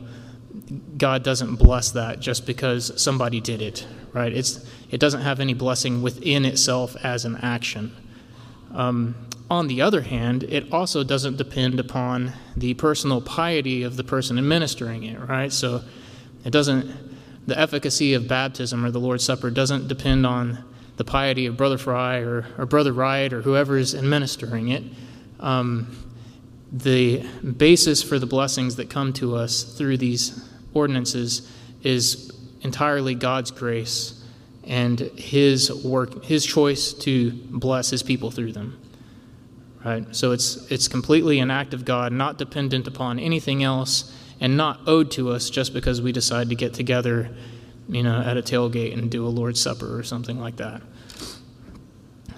God 1.00 1.24
doesn't 1.24 1.56
bless 1.56 1.90
that 1.94 2.20
just 2.20 2.46
because 2.46 3.02
somebody 3.02 3.42
did 3.42 3.60
it, 3.60 3.88
right? 4.14 4.32
It's, 4.32 4.64
it 4.92 5.00
doesn't 5.00 5.22
have 5.22 5.40
any 5.40 5.56
blessing 5.56 6.04
within 6.04 6.46
itself 6.46 6.96
as 6.98 7.26
an 7.26 7.38
action. 7.38 7.92
Um, 8.76 9.16
on 9.50 9.66
the 9.66 9.82
other 9.82 10.02
hand, 10.02 10.44
it 10.44 10.72
also 10.72 11.04
doesn't 11.04 11.38
depend 11.38 11.80
upon 11.80 12.34
the 12.56 12.76
personal 12.76 13.20
piety 13.20 13.82
of 13.82 13.98
the 13.98 14.04
person 14.04 14.38
administering 14.38 15.06
it, 15.06 15.20
right? 15.20 15.52
So 15.52 15.82
it 16.44 16.52
doesn't, 16.52 17.48
the 17.48 17.60
efficacy 17.60 18.14
of 18.14 18.28
baptism 18.28 18.86
or 18.86 18.92
the 18.92 19.00
Lord's 19.00 19.24
Supper 19.24 19.50
doesn't 19.50 19.88
depend 19.88 20.28
on 20.28 20.64
the 20.98 21.04
piety 21.04 21.46
of 21.46 21.58
Brother 21.58 21.78
Fry 21.78 22.18
or, 22.20 22.46
or 22.58 22.66
Brother 22.66 22.94
Wright 22.94 23.32
or 23.32 23.42
whoever 23.42 23.78
is 23.78 23.94
administering 23.94 24.70
it. 24.70 24.84
Um, 25.40 25.96
the 26.72 27.26
basis 27.58 28.02
for 28.04 28.20
the 28.20 28.26
blessings 28.26 28.76
that 28.78 28.90
come 28.90 29.14
to 29.14 29.36
us 29.36 29.64
through 29.64 29.98
these 29.98 30.50
ordinances 30.74 31.52
is 31.84 32.32
entirely 32.62 33.16
God's 33.16 33.52
grace 33.52 34.24
and 34.64 35.00
His 35.00 35.72
work, 35.84 36.26
His 36.26 36.46
choice 36.46 36.94
to 36.94 37.32
bless 37.32 37.90
His 37.92 38.04
people 38.04 38.32
through 38.32 38.54
them. 38.54 38.80
Right? 39.84 40.16
So 40.16 40.32
it's, 40.32 40.70
it's 40.72 40.88
completely 40.88 41.40
an 41.40 41.52
act 41.52 41.74
of 41.74 41.86
God, 41.86 42.12
not 42.12 42.40
dependent 42.40 42.88
upon 42.88 43.20
anything 43.20 43.64
else, 43.64 44.12
and 44.42 44.58
not 44.58 44.80
owed 44.88 45.12
to 45.12 45.32
us 45.32 45.50
just 45.50 45.74
because 45.74 46.02
we 46.02 46.12
decide 46.12 46.50
to 46.50 46.56
get 46.56 46.74
together, 46.74 47.30
you 47.88 48.04
know, 48.04 48.20
at 48.22 48.38
a 48.38 48.42
tailgate 48.42 48.94
and 48.94 49.10
do 49.10 49.26
a 49.26 49.30
Lord's 49.30 49.62
Supper 49.62 49.98
or 49.98 50.04
something 50.04 50.40
like 50.40 50.58
that. 50.58 50.82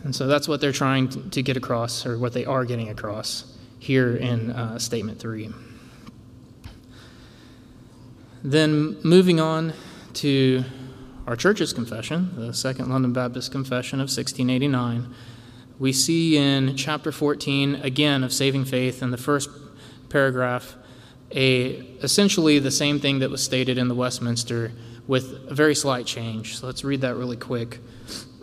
And 0.04 0.16
so 0.16 0.28
that's 0.28 0.48
what 0.48 0.62
they're 0.62 0.72
trying 0.72 1.30
to 1.32 1.44
get 1.44 1.58
across, 1.58 2.06
or 2.06 2.18
what 2.18 2.34
they 2.34 2.46
are 2.46 2.66
getting 2.66 2.90
across 2.90 3.58
here 3.80 4.16
in 4.16 4.52
uh, 4.52 4.80
Statement 4.80 5.20
3. 5.20 5.50
Then 8.44 8.98
moving 9.04 9.40
on 9.40 9.74
to 10.14 10.64
our 11.26 11.36
church's 11.36 11.74
confession, 11.74 12.32
the 12.36 12.54
Second 12.54 12.90
London 12.90 13.12
Baptist 13.12 13.52
Confession 13.52 14.00
of 14.00 14.06
1689, 14.06 15.14
we 15.80 15.92
see 15.92 16.38
in 16.38 16.76
chapter 16.76 17.12
14, 17.12 17.76
again, 17.76 18.24
of 18.24 18.34
saving 18.34 18.66
faith, 18.66 19.04
in 19.04 19.12
the 19.12 19.18
first 19.18 19.50
paragraph, 20.10 20.76
a, 21.32 21.72
essentially 22.02 22.58
the 22.60 22.72
same 22.72 23.00
thing 23.00 23.20
that 23.20 23.30
was 23.30 23.44
stated 23.44 23.78
in 23.78 23.88
the 23.88 23.96
Westminster 23.96 24.72
with 25.08 25.48
a 25.50 25.54
very 25.54 25.74
slight 25.76 26.06
change. 26.06 26.60
So 26.60 26.68
let's 26.68 26.84
read 26.84 27.02
that 27.02 27.16
really 27.16 27.38
quick. 27.38 27.80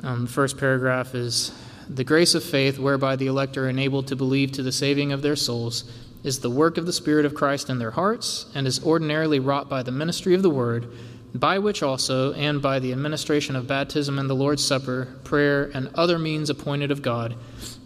Um, 0.02 0.24
the 0.24 0.30
first 0.30 0.58
paragraph 0.58 1.14
is 1.14 1.52
The 1.88 2.04
grace 2.04 2.34
of 2.34 2.42
faith, 2.42 2.78
whereby 2.78 3.16
the 3.16 3.26
elect 3.26 3.58
are 3.58 3.68
enabled 3.68 4.06
to 4.08 4.16
believe 4.16 4.52
to 4.52 4.62
the 4.62 4.72
saving 4.72 5.12
of 5.12 5.22
their 5.22 5.36
souls, 5.36 5.84
is 6.22 6.40
the 6.40 6.50
work 6.50 6.78
of 6.78 6.86
the 6.86 6.92
Spirit 6.92 7.26
of 7.26 7.34
Christ 7.34 7.68
in 7.68 7.78
their 7.78 7.90
hearts, 7.90 8.46
and 8.54 8.66
is 8.66 8.82
ordinarily 8.84 9.38
wrought 9.38 9.68
by 9.68 9.82
the 9.82 9.92
ministry 9.92 10.34
of 10.34 10.42
the 10.42 10.50
Word, 10.50 10.90
by 11.34 11.58
which 11.58 11.82
also, 11.82 12.32
and 12.34 12.62
by 12.62 12.78
the 12.78 12.92
administration 12.92 13.54
of 13.54 13.66
baptism 13.66 14.18
and 14.18 14.30
the 14.30 14.34
Lord's 14.34 14.64
Supper, 14.64 15.14
prayer, 15.24 15.70
and 15.74 15.90
other 15.94 16.18
means 16.18 16.48
appointed 16.48 16.90
of 16.90 17.02
God, 17.02 17.34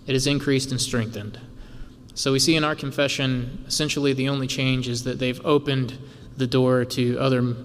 it 0.07 0.15
is 0.15 0.27
increased 0.27 0.71
and 0.71 0.81
strengthened. 0.81 1.41
So 2.15 2.33
we 2.33 2.39
see 2.39 2.57
in 2.57 2.65
our 2.65 2.77
confession, 2.77 3.65
essentially 3.67 4.13
the 4.13 4.29
only 4.29 4.47
change 4.47 4.89
is 4.89 5.05
that 5.05 5.19
they've 5.19 5.45
opened 5.45 5.99
the 6.37 6.47
door 6.47 6.85
to 6.85 7.19
other 7.19 7.57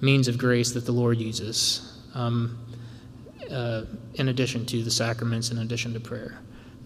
means 0.00 0.28
of 0.28 0.38
grace 0.38 0.72
that 0.72 0.84
the 0.84 0.92
Lord 0.92 1.18
uses. 1.18 2.00
Um, 2.14 2.58
uh, 3.50 3.84
in 4.14 4.28
addition 4.28 4.66
to 4.66 4.82
the 4.82 4.90
sacraments, 4.90 5.50
in 5.50 5.58
addition 5.58 5.92
to 5.94 6.00
prayer. 6.00 6.38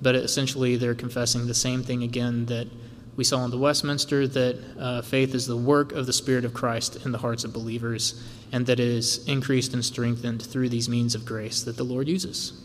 But 0.03 0.15
essentially, 0.15 0.77
they're 0.77 0.95
confessing 0.95 1.47
the 1.47 1.55
same 1.55 1.83
thing 1.83 2.03
again 2.03 2.47
that 2.47 2.69
we 3.17 3.25
saw 3.25 3.45
in 3.45 3.51
the 3.51 3.59
Westminster 3.59 4.27
that 4.29 4.59
uh, 4.79 5.03
faith 5.03 5.35
is 5.35 5.47
the 5.47 5.57
work 5.57 5.93
of 5.93 6.07
the 6.07 6.13
Spirit 6.13 6.45
of 6.45 6.55
Christ 6.55 7.05
in 7.05 7.13
the 7.13 7.19
hearts 7.19 7.45
of 7.45 7.53
believers, 7.53 8.23
and 8.53 8.67
that 8.67 8.81
it 8.81 8.89
is 8.89 9.27
increased 9.29 9.75
and 9.75 9.85
strengthened 9.85 10.43
through 10.43 10.69
these 10.69 10.89
means 10.89 11.15
of 11.15 11.25
grace 11.25 11.63
that 11.63 11.77
the 11.77 11.85
Lord 11.85 12.09
uses. 12.09 12.65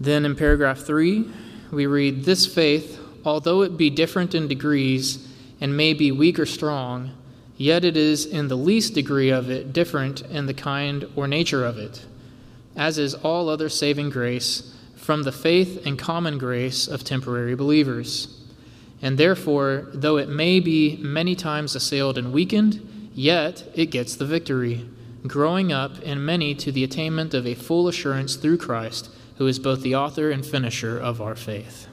Then 0.00 0.24
in 0.24 0.34
paragraph 0.34 0.80
3, 0.80 1.30
we 1.70 1.86
read 1.86 2.24
This 2.24 2.46
faith, 2.52 2.98
although 3.24 3.62
it 3.62 3.76
be 3.76 3.90
different 3.90 4.34
in 4.34 4.48
degrees 4.48 5.28
and 5.60 5.76
may 5.76 5.92
be 5.92 6.10
weak 6.10 6.38
or 6.38 6.46
strong, 6.46 7.12
yet 7.56 7.84
it 7.84 7.96
is 7.96 8.26
in 8.26 8.48
the 8.48 8.56
least 8.56 8.94
degree 8.94 9.30
of 9.30 9.50
it 9.50 9.72
different 9.72 10.22
in 10.22 10.46
the 10.46 10.54
kind 10.54 11.06
or 11.14 11.28
nature 11.28 11.64
of 11.64 11.78
it, 11.78 12.04
as 12.76 12.98
is 12.98 13.14
all 13.14 13.48
other 13.48 13.68
saving 13.68 14.10
grace 14.10 14.74
from 14.96 15.22
the 15.22 15.32
faith 15.32 15.84
and 15.86 15.98
common 15.98 16.38
grace 16.38 16.88
of 16.88 17.04
temporary 17.04 17.54
believers. 17.54 18.40
And 19.02 19.18
therefore, 19.18 19.88
though 19.92 20.16
it 20.16 20.28
may 20.28 20.60
be 20.60 20.96
many 20.96 21.34
times 21.34 21.74
assailed 21.74 22.16
and 22.16 22.32
weakened, 22.32 23.10
yet 23.14 23.64
it 23.74 23.86
gets 23.86 24.16
the 24.16 24.24
victory, 24.24 24.88
growing 25.26 25.72
up 25.72 26.00
in 26.00 26.24
many 26.24 26.54
to 26.54 26.72
the 26.72 26.84
attainment 26.84 27.34
of 27.34 27.46
a 27.46 27.54
full 27.54 27.86
assurance 27.86 28.36
through 28.36 28.58
Christ, 28.58 29.10
who 29.36 29.46
is 29.46 29.58
both 29.58 29.82
the 29.82 29.94
author 29.94 30.30
and 30.30 30.44
finisher 30.44 30.98
of 30.98 31.20
our 31.20 31.34
faith. 31.34 31.86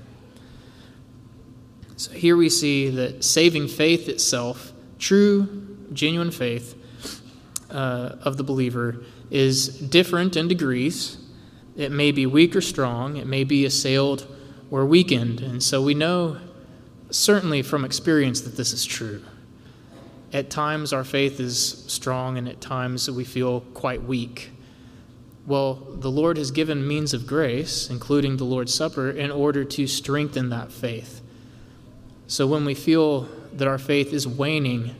So 1.97 2.13
here 2.13 2.37
we 2.37 2.49
see 2.49 2.89
that 2.89 3.23
saving 3.23 3.67
faith 3.67 4.07
itself 4.07 4.70
True, 5.01 5.49
genuine 5.93 6.29
faith 6.29 6.75
uh, 7.71 8.17
of 8.21 8.37
the 8.37 8.43
believer 8.43 9.03
is 9.31 9.67
different 9.67 10.37
in 10.37 10.47
degrees. 10.47 11.17
It 11.75 11.91
may 11.91 12.11
be 12.11 12.27
weak 12.27 12.55
or 12.55 12.61
strong, 12.61 13.17
it 13.17 13.25
may 13.25 13.43
be 13.43 13.65
assailed 13.65 14.27
or 14.69 14.85
weakened. 14.85 15.41
And 15.41 15.63
so 15.63 15.81
we 15.81 15.95
know 15.95 16.37
certainly 17.09 17.63
from 17.63 17.83
experience 17.83 18.41
that 18.41 18.55
this 18.57 18.73
is 18.73 18.85
true. 18.85 19.23
At 20.33 20.51
times 20.51 20.93
our 20.93 21.03
faith 21.03 21.39
is 21.39 21.83
strong, 21.87 22.37
and 22.37 22.47
at 22.47 22.61
times 22.61 23.09
we 23.09 23.23
feel 23.23 23.61
quite 23.73 24.03
weak. 24.03 24.51
Well, 25.47 25.73
the 25.73 26.11
Lord 26.11 26.37
has 26.37 26.51
given 26.51 26.87
means 26.87 27.15
of 27.15 27.25
grace, 27.25 27.89
including 27.89 28.37
the 28.37 28.43
Lord's 28.43 28.73
Supper, 28.73 29.09
in 29.09 29.31
order 29.31 29.65
to 29.65 29.87
strengthen 29.87 30.49
that 30.49 30.71
faith. 30.71 31.21
So 32.27 32.45
when 32.45 32.65
we 32.65 32.75
feel 32.75 33.27
that 33.53 33.67
our 33.67 33.77
faith 33.77 34.13
is 34.13 34.27
waning, 34.27 34.95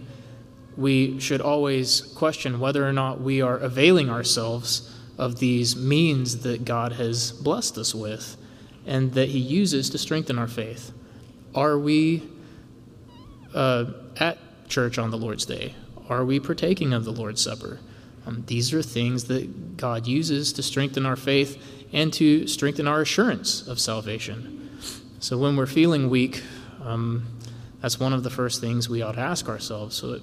we 0.78 1.20
should 1.20 1.42
always 1.42 2.02
question 2.02 2.60
whether 2.60 2.88
or 2.88 2.94
not 2.94 3.22
we 3.22 3.42
are 3.42 3.58
availing 3.58 4.10
ourselves 4.10 4.94
of 5.18 5.40
these 5.40 5.76
means 5.76 6.40
that 6.40 6.66
God 6.66 6.94
has 6.94 7.32
blessed 7.32 7.78
us 7.78 7.94
with 7.94 8.38
and 8.86 9.14
that 9.14 9.30
He 9.30 9.40
uses 9.40 9.90
to 9.92 9.98
strengthen 9.98 10.40
our 10.40 10.48
faith. 10.48 10.92
Are 11.54 11.78
we 11.78 12.24
uh, 13.54 13.86
at 14.18 14.38
church 14.68 14.98
on 14.98 15.12
the 15.12 15.18
Lord's 15.18 15.46
Day? 15.46 15.76
Are 16.10 16.26
we 16.26 16.40
partaking 16.40 16.94
of 16.94 17.06
the 17.06 17.12
Lord's 17.12 17.42
Supper? 17.42 17.80
Um, 18.26 18.44
these 18.48 18.74
are 18.74 18.82
things 18.82 19.26
that 19.26 19.78
God 19.78 20.08
uses 20.08 20.54
to 20.54 20.64
strengthen 20.64 21.06
our 21.06 21.16
faith 21.16 21.62
and 21.94 22.14
to 22.14 22.48
strengthen 22.48 22.88
our 22.88 23.02
assurance 23.02 23.68
of 23.68 23.80
salvation. 23.80 24.70
So 25.20 25.38
when 25.38 25.56
we're 25.56 25.66
feeling 25.68 26.10
weak, 26.10 26.42
um, 26.84 27.26
that's 27.82 28.00
one 28.00 28.14
of 28.14 28.22
the 28.24 28.30
first 28.30 28.62
things 28.62 28.88
we 28.88 29.02
ought 29.02 29.14
to 29.14 29.22
ask 29.22 29.50
ourselves. 29.50 29.96
So, 29.96 30.22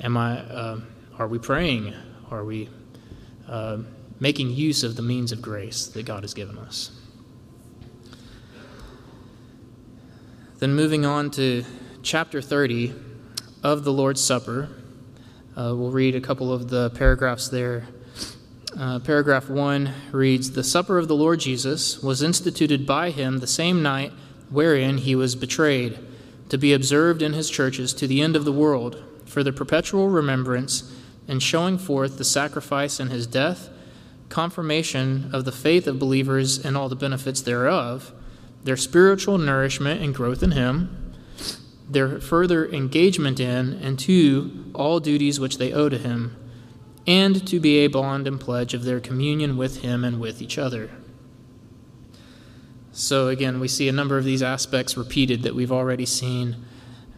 am 0.00 0.16
I? 0.16 0.40
Uh, 0.40 0.80
are 1.16 1.28
we 1.28 1.38
praying? 1.38 1.94
Are 2.30 2.44
we 2.44 2.68
uh, 3.48 3.78
making 4.18 4.50
use 4.50 4.82
of 4.82 4.96
the 4.96 5.02
means 5.02 5.30
of 5.30 5.40
grace 5.40 5.86
that 5.86 6.04
God 6.04 6.24
has 6.24 6.34
given 6.34 6.58
us? 6.58 6.90
Then, 10.58 10.74
moving 10.74 11.06
on 11.06 11.30
to 11.32 11.64
chapter 12.02 12.42
30 12.42 12.92
of 13.62 13.84
the 13.84 13.92
Lord's 13.92 14.22
Supper, 14.22 14.68
uh, 15.56 15.74
we'll 15.76 15.92
read 15.92 16.16
a 16.16 16.20
couple 16.20 16.52
of 16.52 16.68
the 16.68 16.90
paragraphs 16.90 17.48
there. 17.48 17.86
Uh, 18.76 18.98
paragraph 18.98 19.48
1 19.48 19.92
reads 20.10 20.50
The 20.52 20.64
supper 20.64 20.98
of 20.98 21.08
the 21.08 21.14
Lord 21.14 21.40
Jesus 21.40 22.02
was 22.02 22.22
instituted 22.22 22.86
by 22.86 23.10
him 23.10 23.38
the 23.38 23.46
same 23.46 23.82
night 23.82 24.12
wherein 24.50 24.98
he 24.98 25.14
was 25.14 25.34
betrayed 25.34 25.98
to 26.48 26.58
be 26.58 26.72
observed 26.72 27.22
in 27.22 27.32
his 27.32 27.50
churches 27.50 27.92
to 27.94 28.06
the 28.06 28.20
end 28.20 28.36
of 28.36 28.44
the 28.44 28.52
world 28.52 29.02
for 29.26 29.42
the 29.42 29.52
perpetual 29.52 30.08
remembrance 30.08 30.92
and 31.26 31.42
showing 31.42 31.76
forth 31.78 32.16
the 32.16 32.24
sacrifice 32.24 32.98
in 32.98 33.08
his 33.08 33.26
death, 33.26 33.68
confirmation 34.28 35.30
of 35.32 35.44
the 35.44 35.52
faith 35.52 35.86
of 35.86 35.98
believers 35.98 36.64
and 36.64 36.76
all 36.76 36.88
the 36.88 36.96
benefits 36.96 37.42
thereof, 37.42 38.12
their 38.64 38.76
spiritual 38.76 39.38
nourishment 39.38 40.00
and 40.00 40.14
growth 40.14 40.42
in 40.42 40.52
him, 40.52 41.14
their 41.88 42.20
further 42.20 42.66
engagement 42.70 43.40
in 43.40 43.74
and 43.74 43.98
to 43.98 44.70
all 44.74 45.00
duties 45.00 45.40
which 45.40 45.58
they 45.58 45.72
owe 45.72 45.88
to 45.88 45.98
him, 45.98 46.36
and 47.08 47.46
to 47.48 47.58
be 47.58 47.78
a 47.78 47.86
bond 47.86 48.26
and 48.26 48.38
pledge 48.38 48.74
of 48.74 48.84
their 48.84 49.00
communion 49.00 49.56
with 49.56 49.78
Him 49.80 50.04
and 50.04 50.20
with 50.20 50.42
each 50.42 50.58
other. 50.58 50.90
So, 52.98 53.28
again, 53.28 53.60
we 53.60 53.68
see 53.68 53.88
a 53.88 53.92
number 53.92 54.18
of 54.18 54.24
these 54.24 54.42
aspects 54.42 54.96
repeated 54.96 55.44
that 55.44 55.54
we've 55.54 55.70
already 55.70 56.04
seen. 56.04 56.56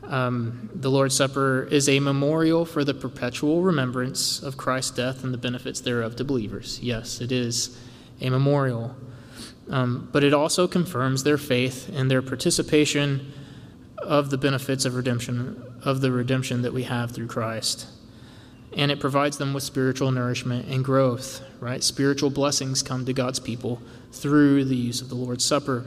Um, 0.03 0.69
the 0.75 0.91
Lord's 0.91 1.17
Supper 1.17 1.67
is 1.71 1.89
a 1.89 2.01
memorial 2.01 2.67
for 2.67 2.85
the 2.85 2.93
perpetual 2.93 3.63
remembrance 3.63 4.43
of 4.43 4.59
Christ's 4.59 4.91
death 4.91 5.25
and 5.25 5.33
the 5.33 5.39
benefits 5.39 5.81
thereof 5.81 6.17
to 6.17 6.25
believers. 6.25 6.79
Yes, 6.83 7.23
it 7.23 7.33
is 7.33 7.81
a 8.21 8.29
memorial. 8.29 8.95
Um, 9.71 10.11
but 10.13 10.23
it 10.23 10.35
also 10.35 10.69
confirms 10.69 11.25
their 11.25 11.39
faith 11.39 11.91
and 11.95 12.11
their 12.11 12.21
participation 12.21 13.33
of 13.97 14.29
the 14.29 14.37
benefits 14.37 14.85
of 14.85 14.97
redemption, 14.97 15.63
of 15.83 16.03
the 16.03 16.13
redemption 16.13 16.61
that 16.61 16.75
we 16.75 16.83
have 16.83 17.13
through 17.13 17.29
Christ. 17.29 17.87
And 18.73 18.91
it 18.91 19.01
provides 19.01 19.39
them 19.39 19.53
with 19.53 19.63
spiritual 19.63 20.13
nourishment 20.13 20.69
and 20.69 20.85
growth, 20.85 21.43
right? 21.61 21.83
Spiritual 21.83 22.31
blessings 22.31 22.83
come 22.83 23.05
to 23.05 23.13
God's 23.13 23.41
people 23.41 23.83
through 24.13 24.65
the 24.65 24.77
use 24.77 25.01
of 25.01 25.09
the 25.09 25.15
Lord's 25.17 25.45
Supper. 25.45 25.87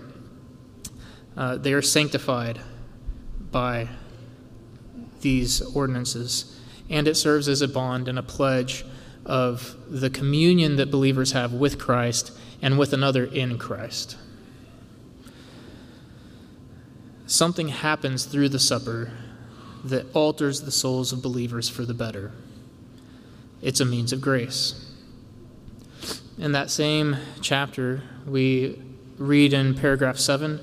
Uh, 1.35 1.57
they 1.57 1.73
are 1.73 1.81
sanctified 1.81 2.59
by 3.51 3.87
these 5.21 5.61
ordinances, 5.61 6.59
and 6.89 7.07
it 7.07 7.15
serves 7.15 7.47
as 7.47 7.61
a 7.61 7.67
bond 7.67 8.07
and 8.07 8.19
a 8.19 8.23
pledge 8.23 8.85
of 9.25 9.75
the 9.87 10.09
communion 10.09 10.75
that 10.75 10.91
believers 10.91 11.31
have 11.31 11.53
with 11.53 11.79
Christ 11.79 12.37
and 12.61 12.77
with 12.77 12.93
another 12.93 13.25
in 13.25 13.57
Christ. 13.57 14.17
Something 17.25 17.69
happens 17.69 18.25
through 18.25 18.49
the 18.49 18.59
supper 18.59 19.11
that 19.83 20.05
alters 20.13 20.61
the 20.61 20.71
souls 20.71 21.11
of 21.11 21.21
believers 21.21 21.69
for 21.69 21.83
the 21.85 21.93
better. 21.93 22.31
It's 23.63 23.79
a 23.79 23.85
means 23.85 24.11
of 24.11 24.19
grace. 24.19 24.75
In 26.37 26.51
that 26.51 26.69
same 26.69 27.15
chapter, 27.41 28.03
we 28.27 28.81
read 29.17 29.53
in 29.53 29.73
paragraph 29.73 30.17
7 30.17 30.59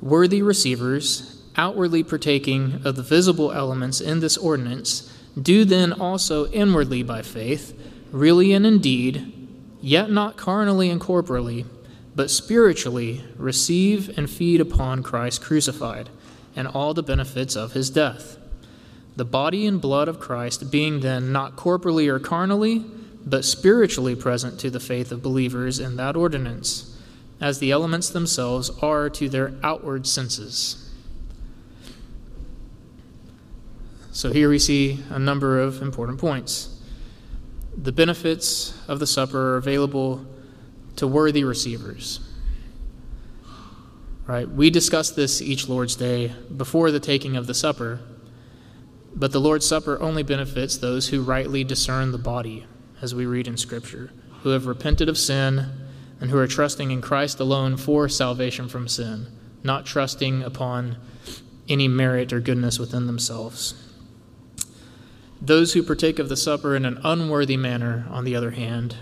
Worthy 0.00 0.42
receivers, 0.42 1.40
outwardly 1.56 2.02
partaking 2.02 2.80
of 2.84 2.96
the 2.96 3.02
visible 3.04 3.52
elements 3.52 4.00
in 4.00 4.18
this 4.18 4.36
ordinance, 4.36 5.16
do 5.40 5.64
then 5.64 5.92
also 5.92 6.48
inwardly 6.48 7.04
by 7.04 7.22
faith, 7.22 7.78
really 8.10 8.52
and 8.52 8.66
indeed, 8.66 9.32
yet 9.80 10.10
not 10.10 10.36
carnally 10.36 10.90
and 10.90 11.00
corporally, 11.00 11.64
but 12.16 12.28
spiritually 12.28 13.24
receive 13.36 14.18
and 14.18 14.28
feed 14.28 14.60
upon 14.60 15.04
Christ 15.04 15.40
crucified 15.40 16.10
and 16.56 16.66
all 16.66 16.92
the 16.92 17.04
benefits 17.04 17.54
of 17.54 17.72
his 17.72 17.88
death. 17.88 18.36
The 19.16 19.24
body 19.24 19.66
and 19.66 19.80
blood 19.80 20.08
of 20.08 20.18
Christ 20.18 20.70
being 20.70 21.00
then 21.00 21.32
not 21.32 21.56
corporally 21.56 22.08
or 22.08 22.18
carnally, 22.18 22.84
but 23.24 23.44
spiritually 23.44 24.16
present 24.16 24.58
to 24.60 24.70
the 24.70 24.80
faith 24.80 25.12
of 25.12 25.22
believers 25.22 25.78
in 25.78 25.96
that 25.96 26.16
ordinance, 26.16 26.98
as 27.40 27.58
the 27.58 27.70
elements 27.70 28.08
themselves 28.08 28.70
are 28.80 29.10
to 29.10 29.28
their 29.28 29.54
outward 29.62 30.06
senses. 30.06 30.90
So 34.12 34.32
here 34.32 34.48
we 34.48 34.58
see 34.58 35.00
a 35.10 35.18
number 35.18 35.60
of 35.60 35.80
important 35.82 36.18
points. 36.18 36.80
The 37.76 37.92
benefits 37.92 38.78
of 38.86 38.98
the 38.98 39.06
supper 39.06 39.54
are 39.54 39.56
available 39.56 40.26
to 40.96 41.06
worthy 41.06 41.44
receivers. 41.44 42.20
Right? 44.26 44.48
We 44.48 44.70
discuss 44.70 45.10
this 45.10 45.40
each 45.40 45.68
Lord's 45.68 45.96
Day 45.96 46.32
before 46.54 46.90
the 46.90 47.00
taking 47.00 47.36
of 47.36 47.46
the 47.46 47.54
supper, 47.54 48.00
but 49.14 49.32
the 49.32 49.40
Lord's 49.40 49.66
Supper 49.66 50.00
only 50.00 50.22
benefits 50.22 50.76
those 50.76 51.08
who 51.08 51.22
rightly 51.22 51.64
discern 51.64 52.12
the 52.12 52.18
body, 52.18 52.66
as 53.00 53.14
we 53.14 53.26
read 53.26 53.46
in 53.46 53.56
Scripture, 53.56 54.10
who 54.42 54.50
have 54.50 54.66
repented 54.66 55.08
of 55.08 55.18
sin 55.18 55.70
and 56.20 56.30
who 56.30 56.38
are 56.38 56.46
trusting 56.46 56.90
in 56.90 57.00
Christ 57.00 57.40
alone 57.40 57.76
for 57.76 58.08
salvation 58.08 58.68
from 58.68 58.88
sin, 58.88 59.26
not 59.62 59.86
trusting 59.86 60.42
upon 60.42 60.96
any 61.68 61.88
merit 61.88 62.32
or 62.32 62.40
goodness 62.40 62.78
within 62.78 63.06
themselves. 63.06 63.74
Those 65.40 65.72
who 65.72 65.82
partake 65.82 66.18
of 66.18 66.28
the 66.28 66.36
supper 66.36 66.76
in 66.76 66.84
an 66.84 67.00
unworthy 67.02 67.56
manner, 67.56 68.06
on 68.10 68.24
the 68.24 68.36
other 68.36 68.52
hand, 68.52 68.96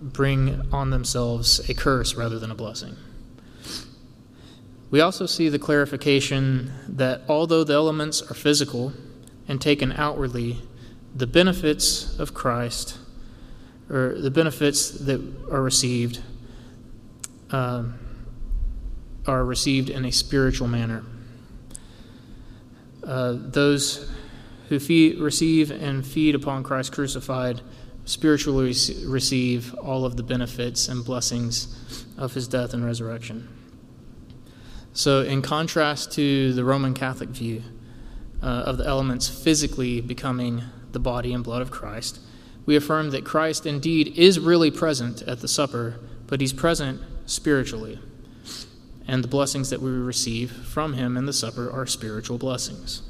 bring 0.00 0.62
on 0.72 0.90
themselves 0.90 1.68
a 1.68 1.74
curse 1.74 2.14
rather 2.14 2.38
than 2.38 2.50
a 2.50 2.54
blessing. 2.54 2.96
We 4.90 5.00
also 5.00 5.26
see 5.26 5.48
the 5.48 5.58
clarification 5.58 6.72
that 6.88 7.22
although 7.28 7.62
the 7.62 7.74
elements 7.74 8.22
are 8.22 8.34
physical 8.34 8.92
and 9.46 9.60
taken 9.60 9.92
outwardly, 9.92 10.58
the 11.14 11.26
benefits 11.26 12.18
of 12.18 12.34
Christ, 12.34 12.98
or 13.88 14.14
the 14.18 14.30
benefits 14.30 14.90
that 14.90 15.20
are 15.50 15.62
received, 15.62 16.20
uh, 17.50 17.84
are 19.26 19.44
received 19.44 19.90
in 19.90 20.04
a 20.04 20.12
spiritual 20.12 20.66
manner. 20.66 21.04
Uh, 23.04 23.34
those 23.36 24.10
who 24.68 24.78
feed, 24.78 25.18
receive 25.18 25.70
and 25.70 26.06
feed 26.06 26.34
upon 26.34 26.62
Christ 26.62 26.92
crucified 26.92 27.60
spiritually 28.04 28.74
receive 29.06 29.74
all 29.74 30.04
of 30.04 30.16
the 30.16 30.22
benefits 30.22 30.88
and 30.88 31.04
blessings 31.04 31.76
of 32.16 32.34
his 32.34 32.48
death 32.48 32.74
and 32.74 32.84
resurrection. 32.84 33.59
So, 35.00 35.22
in 35.22 35.40
contrast 35.40 36.12
to 36.16 36.52
the 36.52 36.62
Roman 36.62 36.92
Catholic 36.92 37.30
view 37.30 37.62
uh, 38.42 38.64
of 38.66 38.76
the 38.76 38.86
elements 38.86 39.30
physically 39.30 40.02
becoming 40.02 40.60
the 40.92 40.98
body 40.98 41.32
and 41.32 41.42
blood 41.42 41.62
of 41.62 41.70
Christ, 41.70 42.20
we 42.66 42.76
affirm 42.76 43.08
that 43.12 43.24
Christ 43.24 43.64
indeed 43.64 44.08
is 44.18 44.38
really 44.38 44.70
present 44.70 45.22
at 45.22 45.40
the 45.40 45.48
supper, 45.48 45.98
but 46.26 46.42
he's 46.42 46.52
present 46.52 47.00
spiritually. 47.24 47.98
And 49.08 49.24
the 49.24 49.28
blessings 49.28 49.70
that 49.70 49.80
we 49.80 49.88
receive 49.88 50.52
from 50.52 50.92
him 50.92 51.16
in 51.16 51.24
the 51.24 51.32
supper 51.32 51.70
are 51.70 51.86
spiritual 51.86 52.36
blessings. 52.36 53.00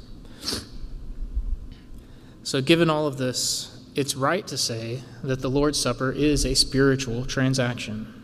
So, 2.41 2.61
given 2.61 2.89
all 2.89 3.05
of 3.05 3.17
this, 3.17 3.83
it's 3.95 4.15
right 4.15 4.47
to 4.47 4.57
say 4.57 5.01
that 5.25 5.41
the 5.41 5.49
Lord's 5.49 5.77
Supper 5.77 6.13
is 6.13 6.45
a 6.45 6.55
spiritual 6.55 7.25
transaction. 7.25 8.20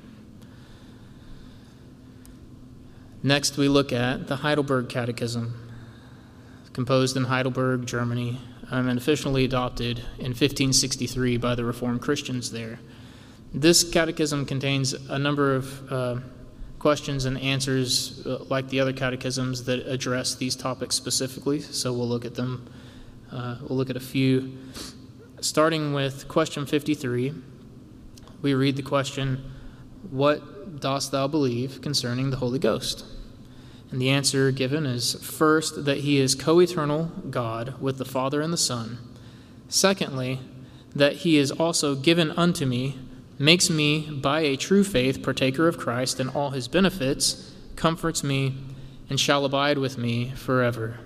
Next, 3.23 3.57
we 3.57 3.67
look 3.67 3.91
at 3.91 4.27
the 4.27 4.37
Heidelberg 4.37 4.89
Catechism, 4.89 5.69
composed 6.73 7.17
in 7.17 7.25
Heidelberg, 7.25 7.85
Germany, 7.85 8.39
um, 8.69 8.87
and 8.87 8.99
officially 8.99 9.45
adopted 9.45 9.99
in 10.19 10.31
1563 10.31 11.37
by 11.37 11.55
the 11.55 11.65
Reformed 11.65 12.01
Christians 12.01 12.51
there. 12.51 12.79
This 13.53 13.89
catechism 13.89 14.45
contains 14.45 14.93
a 14.93 15.17
number 15.17 15.55
of 15.55 15.91
uh, 15.91 16.19
questions 16.79 17.25
and 17.25 17.39
answers, 17.39 18.25
uh, 18.25 18.43
like 18.49 18.69
the 18.69 18.79
other 18.79 18.93
catechisms, 18.93 19.63
that 19.65 19.87
address 19.87 20.35
these 20.35 20.55
topics 20.55 20.95
specifically, 20.95 21.59
so 21.59 21.93
we'll 21.93 22.07
look 22.07 22.25
at 22.25 22.35
them 22.35 22.69
uh, 23.31 23.57
we'll 23.61 23.77
look 23.77 23.89
at 23.89 23.97
a 23.97 24.01
few. 24.01 24.57
Starting 25.41 25.93
with 25.93 26.27
question 26.27 26.65
53, 26.65 27.33
we 28.41 28.53
read 28.53 28.75
the 28.75 28.81
question, 28.81 29.43
What 30.09 30.41
dost 30.79 31.11
thou 31.11 31.27
believe 31.27 31.81
concerning 31.81 32.29
the 32.29 32.37
Holy 32.37 32.59
Ghost? 32.59 33.05
And 33.91 34.01
the 34.01 34.09
answer 34.09 34.51
given 34.51 34.85
is 34.85 35.13
first, 35.23 35.85
that 35.85 35.99
he 35.99 36.19
is 36.19 36.35
co 36.35 36.59
eternal 36.59 37.05
God 37.29 37.79
with 37.81 37.97
the 37.97 38.05
Father 38.05 38.41
and 38.41 38.51
the 38.51 38.57
Son. 38.57 38.97
Secondly, 39.69 40.39
that 40.95 41.17
he 41.17 41.37
is 41.37 41.51
also 41.51 41.95
given 41.95 42.31
unto 42.31 42.65
me, 42.65 42.97
makes 43.37 43.69
me, 43.69 44.09
by 44.09 44.41
a 44.41 44.57
true 44.57 44.83
faith, 44.83 45.23
partaker 45.23 45.67
of 45.67 45.77
Christ 45.77 46.19
and 46.19 46.29
all 46.31 46.51
his 46.51 46.67
benefits, 46.67 47.53
comforts 47.75 48.23
me, 48.23 48.55
and 49.09 49.19
shall 49.19 49.45
abide 49.45 49.77
with 49.77 49.97
me 49.97 50.31
forever. 50.31 50.99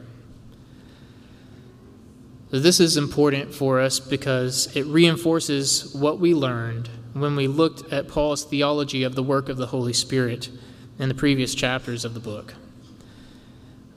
This 2.50 2.80
is 2.80 2.98
important 2.98 3.54
for 3.54 3.80
us 3.80 4.00
because 4.00 4.76
it 4.76 4.86
reinforces 4.86 5.94
what 5.96 6.20
we 6.20 6.34
learned 6.34 6.90
when 7.14 7.36
we 7.36 7.48
looked 7.48 7.92
at 7.92 8.08
Paul's 8.08 8.44
theology 8.44 9.04
of 9.04 9.16
the 9.16 9.24
work 9.24 9.50
of 9.50 9.58
the 9.58 9.68
Holy 9.68 9.94
Spirit 9.94 10.50
in 10.98 11.10
the 11.10 11.16
previous 11.16 11.56
chapters 11.56 12.06
of 12.06 12.14
the 12.14 12.20
book. 12.20 12.54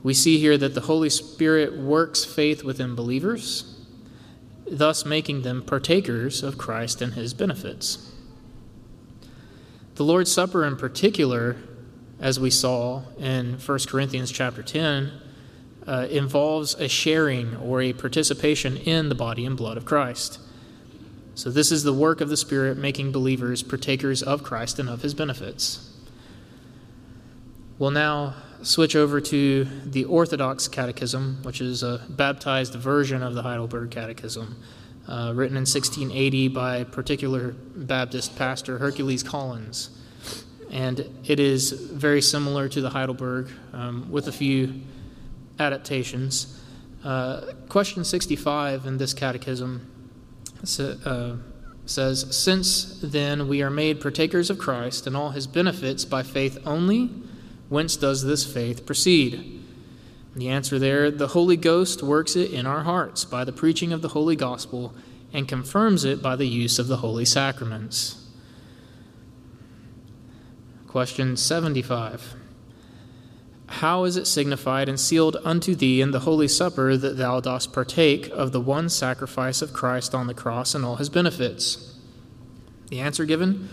We 0.02 0.14
see 0.14 0.38
here 0.38 0.58
that 0.58 0.74
the 0.74 0.82
Holy 0.82 1.10
Spirit 1.10 1.76
works 1.76 2.24
faith 2.24 2.62
within 2.62 2.94
believers, 2.94 3.78
thus 4.66 5.04
making 5.04 5.42
them 5.42 5.62
partakers 5.62 6.42
of 6.42 6.58
Christ 6.58 7.00
and 7.00 7.14
his 7.14 7.34
benefits. 7.34 8.10
The 9.94 10.04
Lord's 10.04 10.32
Supper, 10.32 10.64
in 10.64 10.76
particular, 10.76 11.56
as 12.18 12.40
we 12.40 12.50
saw 12.50 13.02
in 13.18 13.54
1 13.54 13.78
Corinthians 13.86 14.32
chapter 14.32 14.62
10, 14.62 15.12
uh, 15.86 16.06
involves 16.10 16.74
a 16.74 16.88
sharing 16.88 17.56
or 17.56 17.80
a 17.80 17.92
participation 17.92 18.76
in 18.76 19.08
the 19.08 19.14
body 19.14 19.46
and 19.46 19.56
blood 19.56 19.76
of 19.76 19.84
Christ. 19.84 20.38
So, 21.36 21.50
this 21.50 21.72
is 21.72 21.82
the 21.82 21.92
work 21.92 22.20
of 22.20 22.28
the 22.28 22.36
Spirit 22.36 22.78
making 22.78 23.12
believers 23.12 23.62
partakers 23.62 24.22
of 24.22 24.42
Christ 24.42 24.78
and 24.78 24.88
of 24.88 25.02
his 25.02 25.14
benefits. 25.14 25.90
We'll 27.78 27.90
now 27.90 28.34
switch 28.62 28.94
over 28.94 29.20
to 29.20 29.64
the 29.84 30.04
Orthodox 30.04 30.68
Catechism, 30.68 31.40
which 31.42 31.60
is 31.60 31.82
a 31.82 32.00
baptized 32.08 32.74
version 32.74 33.22
of 33.22 33.34
the 33.34 33.42
Heidelberg 33.42 33.90
Catechism. 33.90 34.56
uh, 35.06 35.32
written 35.34 35.56
in 35.56 35.62
1680 35.62 36.48
by 36.48 36.84
particular 36.84 37.54
Baptist 37.76 38.36
pastor, 38.36 38.78
Hercules 38.78 39.22
Collins. 39.22 39.90
And 40.70 41.06
it 41.24 41.38
is 41.38 41.72
very 41.72 42.22
similar 42.22 42.68
to 42.70 42.80
the 42.80 42.90
Heidelberg 42.90 43.50
um, 43.72 44.10
with 44.10 44.28
a 44.28 44.32
few 44.32 44.80
adaptations. 45.58 46.60
Uh, 47.04 47.52
question 47.68 48.02
65 48.02 48.86
in 48.86 48.96
this 48.96 49.12
catechism 49.12 49.90
uh, 50.80 51.36
says 51.86 52.36
Since 52.36 53.00
then 53.02 53.48
we 53.48 53.62
are 53.62 53.70
made 53.70 54.00
partakers 54.00 54.50
of 54.50 54.58
Christ 54.58 55.06
and 55.06 55.16
all 55.16 55.30
his 55.30 55.46
benefits 55.46 56.04
by 56.04 56.22
faith 56.22 56.58
only, 56.66 57.10
whence 57.68 57.96
does 57.96 58.24
this 58.24 58.44
faith 58.44 58.86
proceed? 58.86 59.62
The 60.34 60.48
answer 60.48 60.78
there 60.78 61.10
the 61.10 61.28
Holy 61.28 61.56
Ghost 61.56 62.02
works 62.02 62.34
it 62.34 62.50
in 62.50 62.66
our 62.66 62.82
hearts 62.82 63.24
by 63.24 63.44
the 63.44 63.52
preaching 63.52 63.92
of 63.92 64.02
the 64.02 64.08
Holy 64.08 64.36
Gospel 64.36 64.94
and 65.32 65.48
confirms 65.48 66.04
it 66.04 66.22
by 66.22 66.36
the 66.36 66.46
use 66.46 66.78
of 66.78 66.88
the 66.88 66.98
holy 66.98 67.24
sacraments. 67.24 68.20
Question 70.86 71.36
75. 71.36 72.36
How 73.66 74.04
is 74.04 74.16
it 74.16 74.26
signified 74.26 74.88
and 74.88 75.00
sealed 75.00 75.36
unto 75.44 75.74
thee 75.74 76.00
in 76.00 76.10
the 76.10 76.20
Holy 76.20 76.48
Supper 76.48 76.96
that 76.96 77.16
thou 77.16 77.40
dost 77.40 77.72
partake 77.72 78.28
of 78.28 78.52
the 78.52 78.60
one 78.60 78.88
sacrifice 78.88 79.62
of 79.62 79.72
Christ 79.72 80.14
on 80.14 80.26
the 80.26 80.34
cross 80.34 80.74
and 80.74 80.84
all 80.84 80.96
his 80.96 81.08
benefits? 81.08 81.98
The 82.88 83.00
answer 83.00 83.24
given 83.24 83.68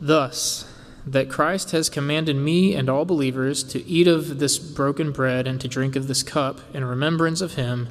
Thus, 0.00 0.64
that 1.06 1.28
Christ 1.30 1.70
has 1.72 1.88
commanded 1.88 2.36
me 2.36 2.74
and 2.74 2.88
all 2.88 3.04
believers 3.04 3.62
to 3.64 3.84
eat 3.86 4.06
of 4.06 4.38
this 4.38 4.58
broken 4.58 5.12
bread 5.12 5.46
and 5.46 5.60
to 5.60 5.68
drink 5.68 5.96
of 5.96 6.06
this 6.06 6.22
cup 6.22 6.60
in 6.74 6.84
remembrance 6.84 7.40
of 7.40 7.54
him, 7.54 7.88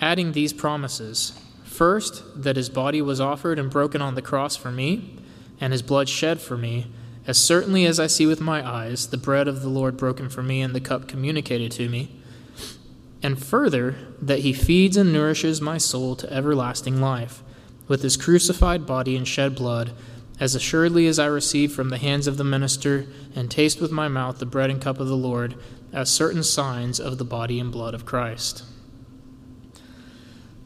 adding 0.00 0.32
these 0.32 0.52
promises 0.52 1.38
First, 1.74 2.22
that 2.40 2.54
his 2.54 2.68
body 2.68 3.02
was 3.02 3.20
offered 3.20 3.58
and 3.58 3.68
broken 3.68 4.00
on 4.00 4.14
the 4.14 4.22
cross 4.22 4.54
for 4.54 4.70
me, 4.70 5.18
and 5.60 5.72
his 5.72 5.82
blood 5.82 6.08
shed 6.08 6.40
for 6.40 6.56
me, 6.56 6.86
as 7.26 7.38
certainly 7.38 7.86
as 7.86 7.98
I 7.98 8.06
see 8.06 8.26
with 8.26 8.40
my 8.40 8.66
eyes 8.66 9.06
the 9.08 9.16
bread 9.16 9.48
of 9.48 9.62
the 9.62 9.68
Lord 9.68 9.96
broken 9.96 10.28
for 10.28 10.42
me 10.42 10.60
and 10.60 10.74
the 10.74 10.80
cup 10.80 11.08
communicated 11.08 11.72
to 11.72 11.88
me. 11.88 12.10
And 13.22 13.42
further, 13.42 13.96
that 14.20 14.40
he 14.40 14.52
feeds 14.52 14.96
and 14.96 15.12
nourishes 15.12 15.60
my 15.60 15.78
soul 15.78 16.14
to 16.16 16.32
everlasting 16.32 17.00
life, 17.00 17.42
with 17.88 18.02
his 18.02 18.16
crucified 18.16 18.86
body 18.86 19.16
and 19.16 19.26
shed 19.26 19.54
blood 19.54 19.92
as 20.40 20.54
assuredly 20.54 21.06
as 21.06 21.18
I 21.18 21.26
receive 21.26 21.72
from 21.72 21.90
the 21.90 21.98
hands 21.98 22.26
of 22.26 22.36
the 22.36 22.44
minister 22.44 23.06
and 23.34 23.50
taste 23.50 23.80
with 23.80 23.92
my 23.92 24.08
mouth 24.08 24.38
the 24.38 24.46
bread 24.46 24.70
and 24.70 24.80
cup 24.80 24.98
of 24.98 25.08
the 25.08 25.16
Lord, 25.16 25.54
as 25.92 26.10
certain 26.10 26.42
signs 26.42 26.98
of 26.98 27.18
the 27.18 27.24
body 27.24 27.60
and 27.60 27.70
blood 27.70 27.94
of 27.94 28.04
Christ. 28.04 28.64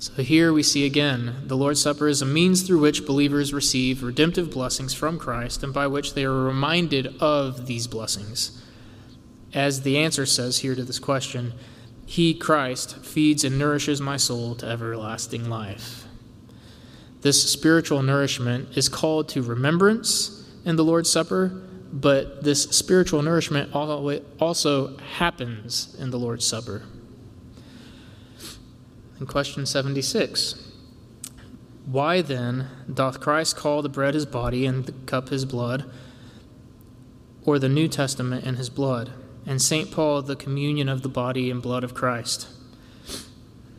So 0.01 0.23
here 0.23 0.53
we 0.53 0.63
see 0.63 0.87
again 0.87 1.43
the 1.47 1.57
Lord's 1.57 1.83
Supper 1.83 2.07
is 2.07 2.23
a 2.23 2.27
means 2.27 2.63
through 2.63 2.79
which 2.79 3.05
believers 3.05 3.53
receive 3.53 4.05
redemptive 4.05 4.49
blessings 4.49 4.95
from 4.95 5.19
Christ 5.19 5.65
and 5.65 5.75
by 5.75 5.89
which 5.89 6.15
they 6.15 6.25
are 6.25 6.45
reminded 6.45 7.17
of 7.21 7.67
these 7.67 7.89
blessings. 7.89 8.63
As 9.53 9.83
the 9.83 9.99
answer 9.99 10.25
says 10.25 10.59
here 10.59 10.77
to 10.77 10.85
this 10.85 11.01
question, 11.01 11.53
He, 12.07 12.33
Christ, 12.33 13.05
feeds 13.05 13.43
and 13.43 13.59
nourishes 13.59 14.01
my 14.01 14.17
soul 14.17 14.55
to 14.57 14.67
everlasting 14.67 15.51
life. 15.51 16.05
This 17.23 17.51
spiritual 17.51 18.03
nourishment 18.03 18.77
is 18.77 18.89
called 18.89 19.29
to 19.31 19.43
remembrance 19.43 20.49
in 20.65 20.77
the 20.77 20.85
Lord's 20.85 21.11
Supper, 21.11 21.49
but 21.93 22.45
this 22.45 22.63
spiritual 22.65 23.23
nourishment 23.23 23.75
also 23.75 24.97
happens 24.99 25.97
in 25.99 26.11
the 26.11 26.19
Lord's 26.19 26.47
Supper. 26.47 26.85
In 29.21 29.27
question 29.27 29.67
76 29.67 30.71
Why 31.87 32.23
then 32.23 32.69
doth 32.93 33.19
Christ 33.19 33.57
call 33.57 33.83
the 33.83 33.89
bread 33.89 34.15
his 34.15 34.27
body 34.27 34.65
and 34.65 34.87
the 34.87 34.93
cup 35.07 35.31
his 35.31 35.45
blood, 35.45 35.91
or 37.45 37.59
the 37.59 37.69
New 37.69 37.89
Testament 37.89 38.45
and 38.45 38.59
his 38.59 38.71
blood, 38.71 39.11
and 39.45 39.61
St. 39.61 39.91
Paul 39.91 40.23
the 40.23 40.37
communion 40.37 40.89
of 40.89 41.03
the 41.03 41.09
body 41.09 41.51
and 41.51 41.61
blood 41.61 41.83
of 41.83 41.95
Christ? 41.95 42.47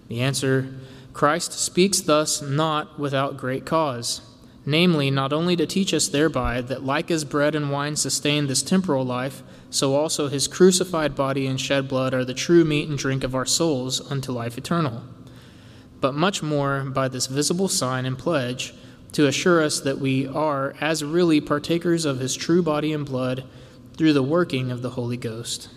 The 0.09 0.19
answer 0.19 0.73
Christ 1.13 1.53
speaks 1.53 2.01
thus 2.01 2.41
not 2.41 2.99
without 2.99 3.37
great 3.37 3.65
cause, 3.65 4.21
namely, 4.65 5.09
not 5.09 5.31
only 5.31 5.55
to 5.55 5.65
teach 5.65 5.93
us 5.93 6.09
thereby 6.09 6.59
that 6.61 6.83
like 6.83 7.09
as 7.09 7.23
bread 7.23 7.55
and 7.55 7.71
wine 7.71 7.95
sustain 7.95 8.47
this 8.47 8.61
temporal 8.61 9.05
life, 9.05 9.41
so 9.69 9.95
also 9.95 10.27
his 10.27 10.47
crucified 10.47 11.15
body 11.15 11.47
and 11.47 11.61
shed 11.61 11.87
blood 11.87 12.13
are 12.13 12.25
the 12.25 12.33
true 12.33 12.65
meat 12.65 12.89
and 12.89 12.97
drink 12.97 13.23
of 13.23 13.35
our 13.35 13.45
souls 13.45 14.11
unto 14.11 14.31
life 14.31 14.57
eternal, 14.57 15.03
but 16.01 16.13
much 16.13 16.41
more 16.41 16.83
by 16.83 17.07
this 17.07 17.27
visible 17.27 17.67
sign 17.67 18.05
and 18.05 18.17
pledge 18.17 18.73
to 19.11 19.27
assure 19.27 19.61
us 19.61 19.79
that 19.81 19.99
we 19.99 20.27
are 20.27 20.75
as 20.79 21.03
really 21.03 21.41
partakers 21.41 22.05
of 22.05 22.19
his 22.19 22.35
true 22.35 22.61
body 22.61 22.93
and 22.93 23.05
blood 23.05 23.43
through 23.97 24.13
the 24.13 24.23
working 24.23 24.71
of 24.71 24.81
the 24.81 24.91
Holy 24.91 25.17
Ghost. 25.17 25.69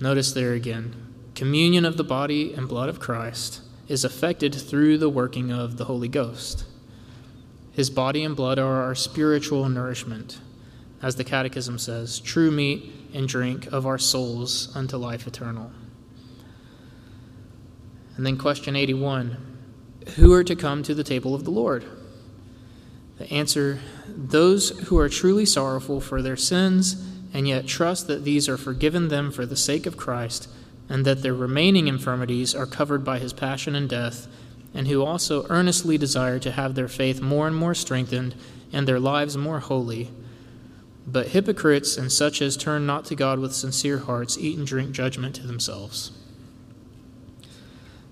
Notice 0.00 0.32
there 0.32 0.52
again 0.52 0.96
communion 1.34 1.84
of 1.84 1.96
the 1.96 2.04
body 2.04 2.52
and 2.52 2.68
blood 2.68 2.88
of 2.88 3.00
Christ 3.00 3.62
is 3.88 4.04
effected 4.04 4.54
through 4.54 4.98
the 4.98 5.08
working 5.08 5.50
of 5.50 5.76
the 5.76 5.86
Holy 5.86 6.08
Ghost. 6.08 6.64
His 7.72 7.90
body 7.90 8.22
and 8.22 8.36
blood 8.36 8.58
are 8.58 8.82
our 8.82 8.94
spiritual 8.94 9.68
nourishment, 9.68 10.40
as 11.00 11.16
the 11.16 11.24
Catechism 11.24 11.78
says, 11.78 12.20
true 12.20 12.50
meat 12.50 12.92
and 13.14 13.26
drink 13.26 13.66
of 13.66 13.86
our 13.86 13.98
souls 13.98 14.74
unto 14.76 14.96
life 14.96 15.26
eternal. 15.26 15.72
And 18.16 18.26
then, 18.26 18.36
question 18.36 18.76
81 18.76 19.36
Who 20.16 20.32
are 20.32 20.44
to 20.44 20.56
come 20.56 20.82
to 20.82 20.94
the 20.94 21.04
table 21.04 21.34
of 21.34 21.44
the 21.44 21.50
Lord? 21.50 21.84
The 23.18 23.32
answer 23.32 23.80
those 24.08 24.70
who 24.88 24.98
are 24.98 25.08
truly 25.08 25.46
sorrowful 25.46 26.00
for 26.00 26.22
their 26.22 26.36
sins 26.36 27.06
and 27.32 27.48
yet 27.48 27.66
trust 27.66 28.06
that 28.08 28.24
these 28.24 28.48
are 28.48 28.56
forgiven 28.56 29.08
them 29.08 29.30
for 29.30 29.46
the 29.46 29.56
sake 29.56 29.86
of 29.86 29.96
Christ 29.96 30.48
and 30.88 31.04
that 31.04 31.22
their 31.22 31.34
remaining 31.34 31.88
infirmities 31.88 32.54
are 32.54 32.66
covered 32.66 33.04
by 33.04 33.18
his 33.18 33.32
passion 33.32 33.74
and 33.74 33.88
death, 33.88 34.26
and 34.74 34.88
who 34.88 35.02
also 35.02 35.46
earnestly 35.48 35.96
desire 35.96 36.38
to 36.38 36.50
have 36.50 36.74
their 36.74 36.88
faith 36.88 37.20
more 37.20 37.46
and 37.46 37.56
more 37.56 37.74
strengthened 37.74 38.34
and 38.72 38.86
their 38.86 39.00
lives 39.00 39.36
more 39.36 39.60
holy. 39.60 40.10
But 41.06 41.28
hypocrites 41.28 41.96
and 41.96 42.12
such 42.12 42.42
as 42.42 42.56
turn 42.56 42.86
not 42.86 43.06
to 43.06 43.14
God 43.14 43.38
with 43.38 43.54
sincere 43.54 43.98
hearts 43.98 44.36
eat 44.38 44.58
and 44.58 44.66
drink 44.66 44.92
judgment 44.92 45.34
to 45.36 45.46
themselves. 45.46 46.12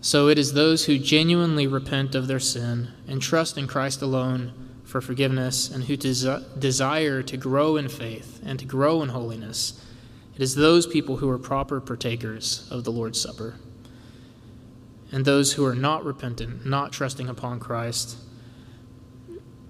So 0.00 0.28
it 0.28 0.38
is 0.38 0.52
those 0.52 0.86
who 0.86 0.98
genuinely 0.98 1.66
repent 1.66 2.14
of 2.14 2.26
their 2.26 2.40
sin 2.40 2.90
and 3.06 3.20
trust 3.20 3.58
in 3.58 3.66
Christ 3.66 4.00
alone 4.00 4.52
for 4.84 5.00
forgiveness 5.00 5.70
and 5.70 5.84
who 5.84 5.96
des- 5.96 6.42
desire 6.58 7.22
to 7.22 7.36
grow 7.36 7.76
in 7.76 7.88
faith 7.88 8.40
and 8.44 8.58
to 8.58 8.64
grow 8.64 9.02
in 9.02 9.10
holiness 9.10 9.84
it 10.40 10.44
is 10.44 10.54
those 10.54 10.86
people 10.86 11.18
who 11.18 11.28
are 11.28 11.38
proper 11.38 11.82
partakers 11.82 12.66
of 12.70 12.84
the 12.84 12.90
Lord's 12.90 13.20
Supper. 13.20 13.56
And 15.12 15.26
those 15.26 15.52
who 15.52 15.66
are 15.66 15.74
not 15.74 16.02
repentant, 16.02 16.64
not 16.64 16.92
trusting 16.92 17.28
upon 17.28 17.60
Christ, 17.60 18.16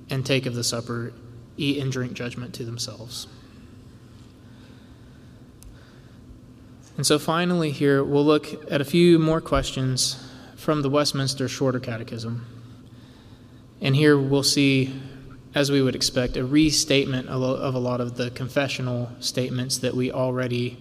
and 0.09 0.25
take 0.25 0.47
of 0.47 0.55
the 0.55 0.62
supper, 0.62 1.12
eat 1.57 1.83
and 1.83 1.90
drink 1.90 2.12
judgment 2.12 2.55
to 2.55 2.64
themselves. 2.64 3.27
And 7.01 7.07
so 7.07 7.19
finally, 7.19 7.71
here, 7.71 8.05
we'll 8.05 8.27
look 8.27 8.71
at 8.71 8.83
a 8.83 8.85
few 8.85 9.19
more 9.19 9.41
questions 9.41 10.23
from 10.57 10.83
the 10.83 10.91
Westminster 10.91 11.49
Shorter 11.49 11.81
Catechism. 11.81 12.45
And 13.81 13.97
here 13.97 14.19
we'll 14.19 14.43
see 14.43 15.01
as 15.55 15.71
we 15.71 15.81
would 15.81 15.97
expect, 15.97 16.37
a 16.37 16.45
restatement 16.45 17.27
of 17.31 17.75
a 17.75 17.79
lot 17.79 18.03
of 18.03 18.19
the 18.19 18.31
confessional 18.33 19.09
statements 19.19 19.79
that 19.79 19.95
we 19.95 20.13
already 20.13 20.77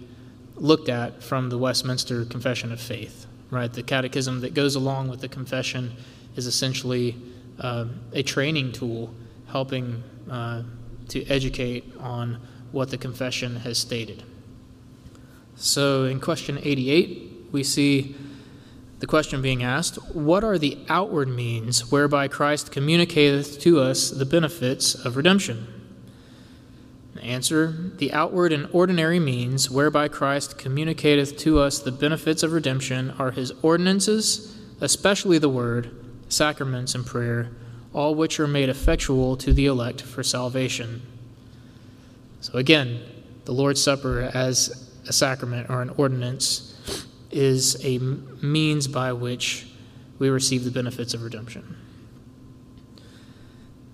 looked 0.56 0.90
at 0.90 1.22
from 1.22 1.48
the 1.48 1.56
Westminster 1.56 2.26
Confession 2.26 2.70
of 2.70 2.82
Faith. 2.82 3.24
Right, 3.48 3.72
the 3.72 3.82
catechism 3.82 4.40
that 4.40 4.52
goes 4.52 4.74
along 4.74 5.08
with 5.08 5.22
the 5.22 5.28
confession 5.28 5.94
is 6.36 6.46
essentially 6.46 7.16
uh, 7.58 7.86
a 8.12 8.22
training 8.22 8.72
tool 8.72 9.14
helping 9.48 10.04
uh, 10.30 10.64
to 11.08 11.24
educate 11.28 11.96
on 11.98 12.46
what 12.72 12.90
the 12.90 12.98
confession 12.98 13.56
has 13.56 13.78
stated. 13.78 14.22
So, 15.62 16.04
in 16.04 16.20
question 16.20 16.58
88, 16.62 17.48
we 17.52 17.64
see 17.64 18.16
the 19.00 19.06
question 19.06 19.42
being 19.42 19.62
asked 19.62 19.96
What 20.14 20.42
are 20.42 20.56
the 20.56 20.78
outward 20.88 21.28
means 21.28 21.92
whereby 21.92 22.28
Christ 22.28 22.72
communicateth 22.72 23.60
to 23.60 23.78
us 23.78 24.08
the 24.08 24.24
benefits 24.24 24.94
of 24.94 25.18
redemption? 25.18 25.66
Answer 27.20 27.92
The 27.98 28.10
outward 28.14 28.54
and 28.54 28.70
ordinary 28.72 29.20
means 29.20 29.70
whereby 29.70 30.08
Christ 30.08 30.56
communicateth 30.56 31.36
to 31.40 31.58
us 31.58 31.78
the 31.78 31.92
benefits 31.92 32.42
of 32.42 32.52
redemption 32.52 33.10
are 33.18 33.32
his 33.32 33.52
ordinances, 33.60 34.56
especially 34.80 35.36
the 35.36 35.50
word, 35.50 35.94
sacraments, 36.30 36.94
and 36.94 37.04
prayer, 37.04 37.50
all 37.92 38.14
which 38.14 38.40
are 38.40 38.48
made 38.48 38.70
effectual 38.70 39.36
to 39.36 39.52
the 39.52 39.66
elect 39.66 40.00
for 40.00 40.22
salvation. 40.22 41.02
So 42.40 42.54
again, 42.54 43.02
the 43.44 43.52
Lord's 43.52 43.82
Supper 43.84 44.30
as 44.32 44.89
a 45.06 45.12
sacrament 45.12 45.70
or 45.70 45.82
an 45.82 45.90
ordinance 45.90 46.76
is 47.30 47.82
a 47.84 47.98
means 47.98 48.88
by 48.88 49.12
which 49.12 49.66
we 50.18 50.28
receive 50.28 50.64
the 50.64 50.70
benefits 50.70 51.14
of 51.14 51.22
redemption. 51.22 51.76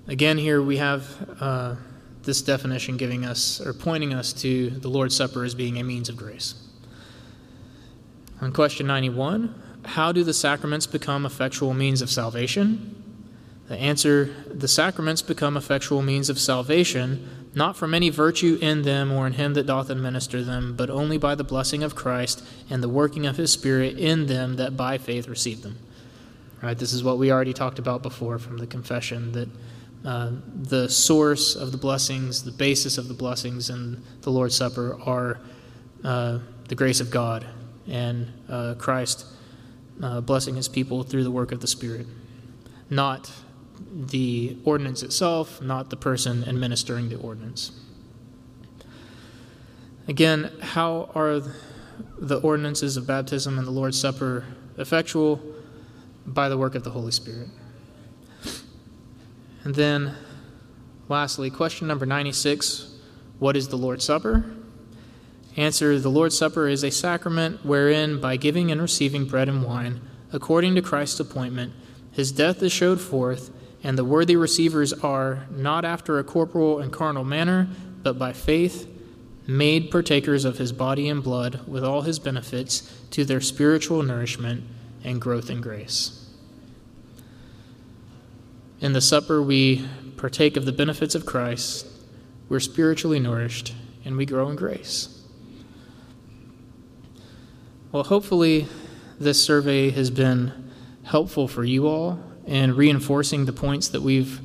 Again, 0.08 0.38
here 0.38 0.62
we 0.62 0.76
have 0.76 1.36
uh, 1.40 1.76
this 2.22 2.42
definition 2.42 2.96
giving 2.96 3.24
us 3.24 3.60
or 3.60 3.72
pointing 3.72 4.12
us 4.12 4.32
to 4.34 4.70
the 4.70 4.88
Lord's 4.88 5.16
Supper 5.16 5.44
as 5.44 5.54
being 5.54 5.78
a 5.78 5.84
means 5.84 6.08
of 6.08 6.16
grace. 6.16 6.54
On 8.40 8.52
question 8.52 8.86
91, 8.86 9.62
how 9.84 10.12
do 10.12 10.22
the 10.22 10.34
sacraments 10.34 10.86
become 10.86 11.24
effectual 11.24 11.72
means 11.74 12.02
of 12.02 12.10
salvation? 12.10 12.92
The 13.68 13.76
answer 13.76 14.26
the 14.48 14.68
sacraments 14.68 15.22
become 15.22 15.56
effectual 15.56 16.02
means 16.02 16.28
of 16.28 16.38
salvation, 16.38 17.45
not 17.56 17.74
from 17.74 17.94
any 17.94 18.10
virtue 18.10 18.58
in 18.60 18.82
them 18.82 19.10
or 19.10 19.26
in 19.26 19.32
him 19.32 19.54
that 19.54 19.66
doth 19.66 19.88
administer 19.88 20.44
them, 20.44 20.76
but 20.76 20.90
only 20.90 21.16
by 21.16 21.34
the 21.34 21.42
blessing 21.42 21.82
of 21.82 21.94
Christ 21.94 22.44
and 22.68 22.82
the 22.82 22.88
working 22.88 23.24
of 23.24 23.38
his 23.38 23.50
Spirit 23.50 23.98
in 23.98 24.26
them 24.26 24.56
that 24.56 24.76
by 24.76 24.98
faith 24.98 25.26
receive 25.26 25.62
them. 25.62 25.78
Right? 26.62 26.76
This 26.76 26.92
is 26.92 27.02
what 27.02 27.16
we 27.16 27.32
already 27.32 27.54
talked 27.54 27.78
about 27.78 28.02
before 28.02 28.38
from 28.38 28.58
the 28.58 28.66
confession 28.66 29.32
that 29.32 29.48
uh, 30.04 30.32
the 30.54 30.86
source 30.88 31.56
of 31.56 31.72
the 31.72 31.78
blessings, 31.78 32.44
the 32.44 32.52
basis 32.52 32.98
of 32.98 33.08
the 33.08 33.14
blessings 33.14 33.70
in 33.70 34.02
the 34.20 34.30
Lord's 34.30 34.54
Supper 34.54 35.00
are 35.06 35.40
uh, 36.04 36.40
the 36.68 36.74
grace 36.74 37.00
of 37.00 37.10
God 37.10 37.46
and 37.88 38.30
uh, 38.50 38.74
Christ 38.76 39.24
uh, 40.02 40.20
blessing 40.20 40.56
his 40.56 40.68
people 40.68 41.02
through 41.04 41.24
the 41.24 41.30
work 41.30 41.52
of 41.52 41.60
the 41.62 41.66
Spirit, 41.66 42.06
not 42.90 43.32
the 43.78 44.56
ordinance 44.64 45.02
itself, 45.02 45.60
not 45.60 45.90
the 45.90 45.96
person 45.96 46.44
administering 46.46 47.08
the 47.08 47.16
ordinance. 47.16 47.72
Again, 50.08 50.52
how 50.60 51.10
are 51.14 51.42
the 52.18 52.38
ordinances 52.40 52.96
of 52.96 53.06
baptism 53.06 53.58
and 53.58 53.66
the 53.66 53.72
Lord's 53.72 53.98
Supper 53.98 54.44
effectual? 54.76 55.40
By 56.26 56.48
the 56.48 56.58
work 56.58 56.74
of 56.74 56.82
the 56.82 56.90
Holy 56.90 57.12
Spirit. 57.12 57.48
And 59.62 59.74
then, 59.74 60.14
lastly, 61.08 61.50
question 61.50 61.86
number 61.86 62.04
96 62.04 62.96
What 63.38 63.56
is 63.56 63.68
the 63.68 63.76
Lord's 63.76 64.04
Supper? 64.04 64.44
Answer 65.56 65.98
The 65.98 66.10
Lord's 66.10 66.36
Supper 66.36 66.68
is 66.68 66.84
a 66.84 66.90
sacrament 66.90 67.64
wherein, 67.64 68.20
by 68.20 68.36
giving 68.36 68.70
and 68.70 68.80
receiving 68.80 69.24
bread 69.24 69.48
and 69.48 69.64
wine, 69.64 70.00
according 70.32 70.74
to 70.74 70.82
Christ's 70.82 71.20
appointment, 71.20 71.72
his 72.12 72.30
death 72.30 72.62
is 72.62 72.72
showed 72.72 73.00
forth 73.00 73.50
and 73.86 73.96
the 73.96 74.04
worthy 74.04 74.34
receivers 74.34 74.92
are, 74.92 75.46
not 75.48 75.84
after 75.84 76.18
a 76.18 76.24
corporal 76.24 76.80
and 76.80 76.92
carnal 76.92 77.22
manner, 77.22 77.68
but 78.02 78.18
by 78.18 78.32
faith, 78.32 78.88
made 79.46 79.92
partakers 79.92 80.44
of 80.44 80.58
his 80.58 80.72
body 80.72 81.08
and 81.08 81.22
blood 81.22 81.60
with 81.68 81.84
all 81.84 82.02
his 82.02 82.18
benefits 82.18 82.92
to 83.12 83.24
their 83.24 83.40
spiritual 83.40 84.02
nourishment 84.02 84.64
and 85.04 85.20
growth 85.20 85.48
in 85.50 85.60
grace. 85.60 86.28
In 88.80 88.92
the 88.92 89.00
supper, 89.00 89.40
we 89.40 89.86
partake 90.16 90.56
of 90.56 90.64
the 90.64 90.72
benefits 90.72 91.14
of 91.14 91.24
Christ, 91.24 91.86
we're 92.48 92.58
spiritually 92.58 93.20
nourished, 93.20 93.72
and 94.04 94.16
we 94.16 94.26
grow 94.26 94.48
in 94.48 94.56
grace. 94.56 95.22
Well, 97.92 98.02
hopefully, 98.02 98.66
this 99.20 99.40
survey 99.40 99.90
has 99.90 100.10
been 100.10 100.72
helpful 101.04 101.46
for 101.46 101.62
you 101.62 101.86
all 101.86 102.18
and 102.46 102.76
reinforcing 102.76 103.44
the 103.44 103.52
points 103.52 103.88
that 103.88 104.02
we've 104.02 104.40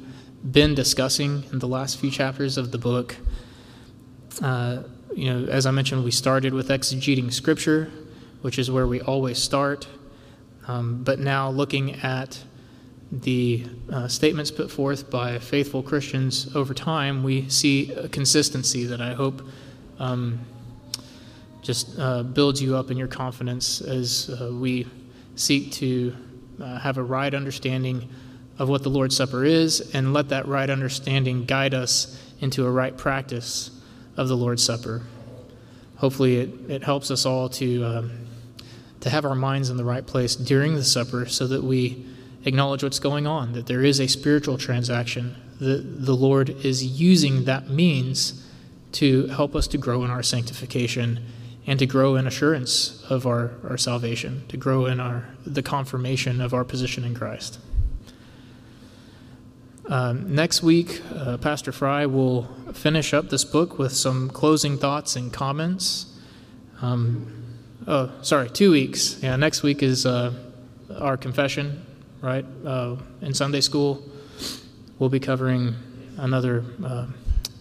been 0.50 0.74
discussing 0.74 1.44
in 1.52 1.60
the 1.60 1.68
last 1.68 2.00
few 2.00 2.10
chapters 2.10 2.58
of 2.58 2.72
the 2.72 2.78
book. 2.78 3.16
Uh, 4.42 4.84
you 5.16 5.32
know, 5.32 5.52
as 5.52 5.66
I 5.66 5.72
mentioned, 5.72 6.04
we 6.04 6.12
started 6.12 6.54
with 6.54 6.70
exegeting 6.70 7.32
Scripture, 7.32 7.92
which 8.42 8.58
is 8.58 8.72
where 8.72 8.88
we 8.88 9.02
always 9.02 9.38
start. 9.38 9.88
Um, 10.68 11.04
but 11.04 11.20
now, 11.20 11.50
looking 11.50 11.96
at 12.02 12.40
the 13.12 13.66
uh, 13.92 14.08
statements 14.08 14.52
put 14.52 14.72
forth 14.72 15.12
by 15.12 15.38
faithful 15.38 15.84
Christians 15.84 16.56
over 16.56 16.74
time, 16.74 17.24
we 17.24 17.50
see 17.50 17.92
a 17.92 18.08
consistency 18.08 18.86
that 18.86 19.02
I 19.02 19.14
hope 19.14 19.42
um, 20.00 20.40
just 21.62 22.00
uh, 22.00 22.24
builds 22.24 22.62
you 22.62 22.76
up 22.76 22.90
in 22.90 22.98
your 22.98 23.08
confidence 23.08 23.82
as 23.82 24.30
uh, 24.30 24.52
we 24.54 24.88
seek 25.36 25.72
to 25.74 26.16
uh, 26.62 26.80
have 26.80 26.98
a 26.98 27.04
right 27.04 27.34
understanding 27.34 28.10
of 28.60 28.70
what 28.70 28.84
the 28.84 28.90
Lord's 28.90 29.16
Supper 29.16 29.44
is, 29.44 29.92
and 29.94 30.14
let 30.14 30.30
that 30.30 30.48
right 30.48 30.70
understanding 30.70 31.46
guide 31.46 31.74
us 31.74 32.22
into 32.40 32.66
a 32.66 32.72
right 32.72 32.96
practice 32.96 33.72
of 34.18 34.28
the 34.28 34.38
Lord's 34.38 34.64
Supper. 34.64 35.04
Hopefully, 35.98 36.38
it, 36.38 36.70
it 36.70 36.84
helps 36.84 37.12
us 37.12 37.26
all 37.26 37.50
to, 37.50 37.84
um, 37.84 38.12
to 39.00 39.10
have 39.10 39.26
our 39.26 39.36
minds 39.36 39.70
in 39.70 39.78
the 39.78 39.84
right 39.84 40.06
place 40.06 40.36
during 40.36 40.76
the 40.76 40.84
supper 40.84 41.28
so 41.28 41.48
that 41.48 41.64
we 41.64 42.06
acknowledge 42.46 42.84
what's 42.84 43.00
going 43.00 43.28
on, 43.28 43.54
that 43.54 43.68
there 43.68 43.84
is 43.84 44.00
a 44.00 44.08
spiritual 44.08 44.58
transaction, 44.58 45.36
that 45.60 46.06
the 46.06 46.16
Lord 46.16 46.50
is 46.50 46.84
using 46.84 47.46
that 47.46 47.70
means 47.70 48.44
to 48.94 49.28
help 49.28 49.56
us 49.56 49.68
to 49.68 49.78
grow 49.78 50.04
in 50.04 50.10
our 50.10 50.24
sanctification 50.24 51.20
and 51.68 51.78
to 51.80 51.86
grow 51.86 52.16
in 52.16 52.28
assurance 52.28 53.04
of 53.10 53.28
our, 53.28 53.52
our 53.68 53.78
salvation, 53.78 54.44
to 54.48 54.58
grow 54.58 54.86
in 54.86 55.00
our 55.00 55.28
the 55.46 55.62
confirmation 55.62 56.42
of 56.42 56.54
our 56.54 56.64
position 56.64 57.04
in 57.04 57.14
Christ. 57.14 57.60
Um, 59.88 60.34
next 60.34 60.64
week, 60.64 61.02
uh, 61.14 61.38
Pastor 61.38 61.72
Fry 61.72 62.06
will 62.06 62.44
finish 62.74 63.14
up 63.14 63.30
this 63.30 63.44
book 63.44 63.78
with 63.78 63.92
some 63.92 64.30
closing 64.30 64.78
thoughts 64.78 65.16
and 65.16 65.34
comments. 65.34 66.06
Um, 66.82 67.58
oh, 67.88 68.12
sorry, 68.22 68.50
two 68.50 68.72
weeks. 68.72 69.20
Yeah, 69.22 69.36
next 69.36 69.64
week 69.64 69.84
is 69.84 70.06
uh, 70.06 70.34
our 70.98 71.18
confession, 71.18 71.86
right? 72.22 72.46
Uh, 72.66 72.98
in 73.22 73.34
Sunday 73.34 73.62
school, 73.62 74.04
we'll 74.98 75.10
be 75.10 75.20
covering 75.20 75.76
another, 76.18 76.64
uh, 76.84 77.08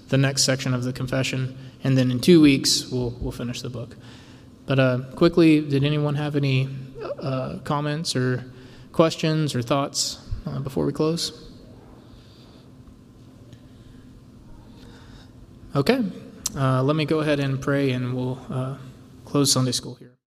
the 0.09 0.19
next 0.19 0.45
section 0.45 0.73
of 0.73 0.85
the 0.85 0.93
confession 0.93 1.57
and 1.85 1.97
then 1.97 2.11
in 2.11 2.21
two 2.21 2.41
weeks 2.41 2.91
we'll 2.91 3.11
we'll 3.21 3.33
finish 3.33 3.63
the 3.63 3.71
book. 3.71 3.97
But 4.67 4.79
uh, 4.79 4.99
quickly, 5.17 5.61
did 5.61 5.83
anyone 5.85 6.15
have 6.15 6.37
any 6.37 6.69
uh, 7.19 7.59
comments 7.65 8.15
or 8.15 8.45
questions 8.93 9.55
or 9.55 9.63
thoughts 9.63 10.19
uh, 10.47 10.61
before 10.61 10.87
we 10.87 10.93
close? 10.93 11.49
Okay, 15.75 16.05
uh, 16.57 16.83
let 16.83 16.97
me 16.97 17.05
go 17.05 17.21
ahead 17.21 17.39
and 17.41 17.61
pray, 17.61 17.91
and 17.91 18.15
we'll 18.15 18.39
uh, 18.51 18.77
close 19.25 19.53
Sunday 19.53 19.73
school 19.73 19.95
here. 19.95 20.10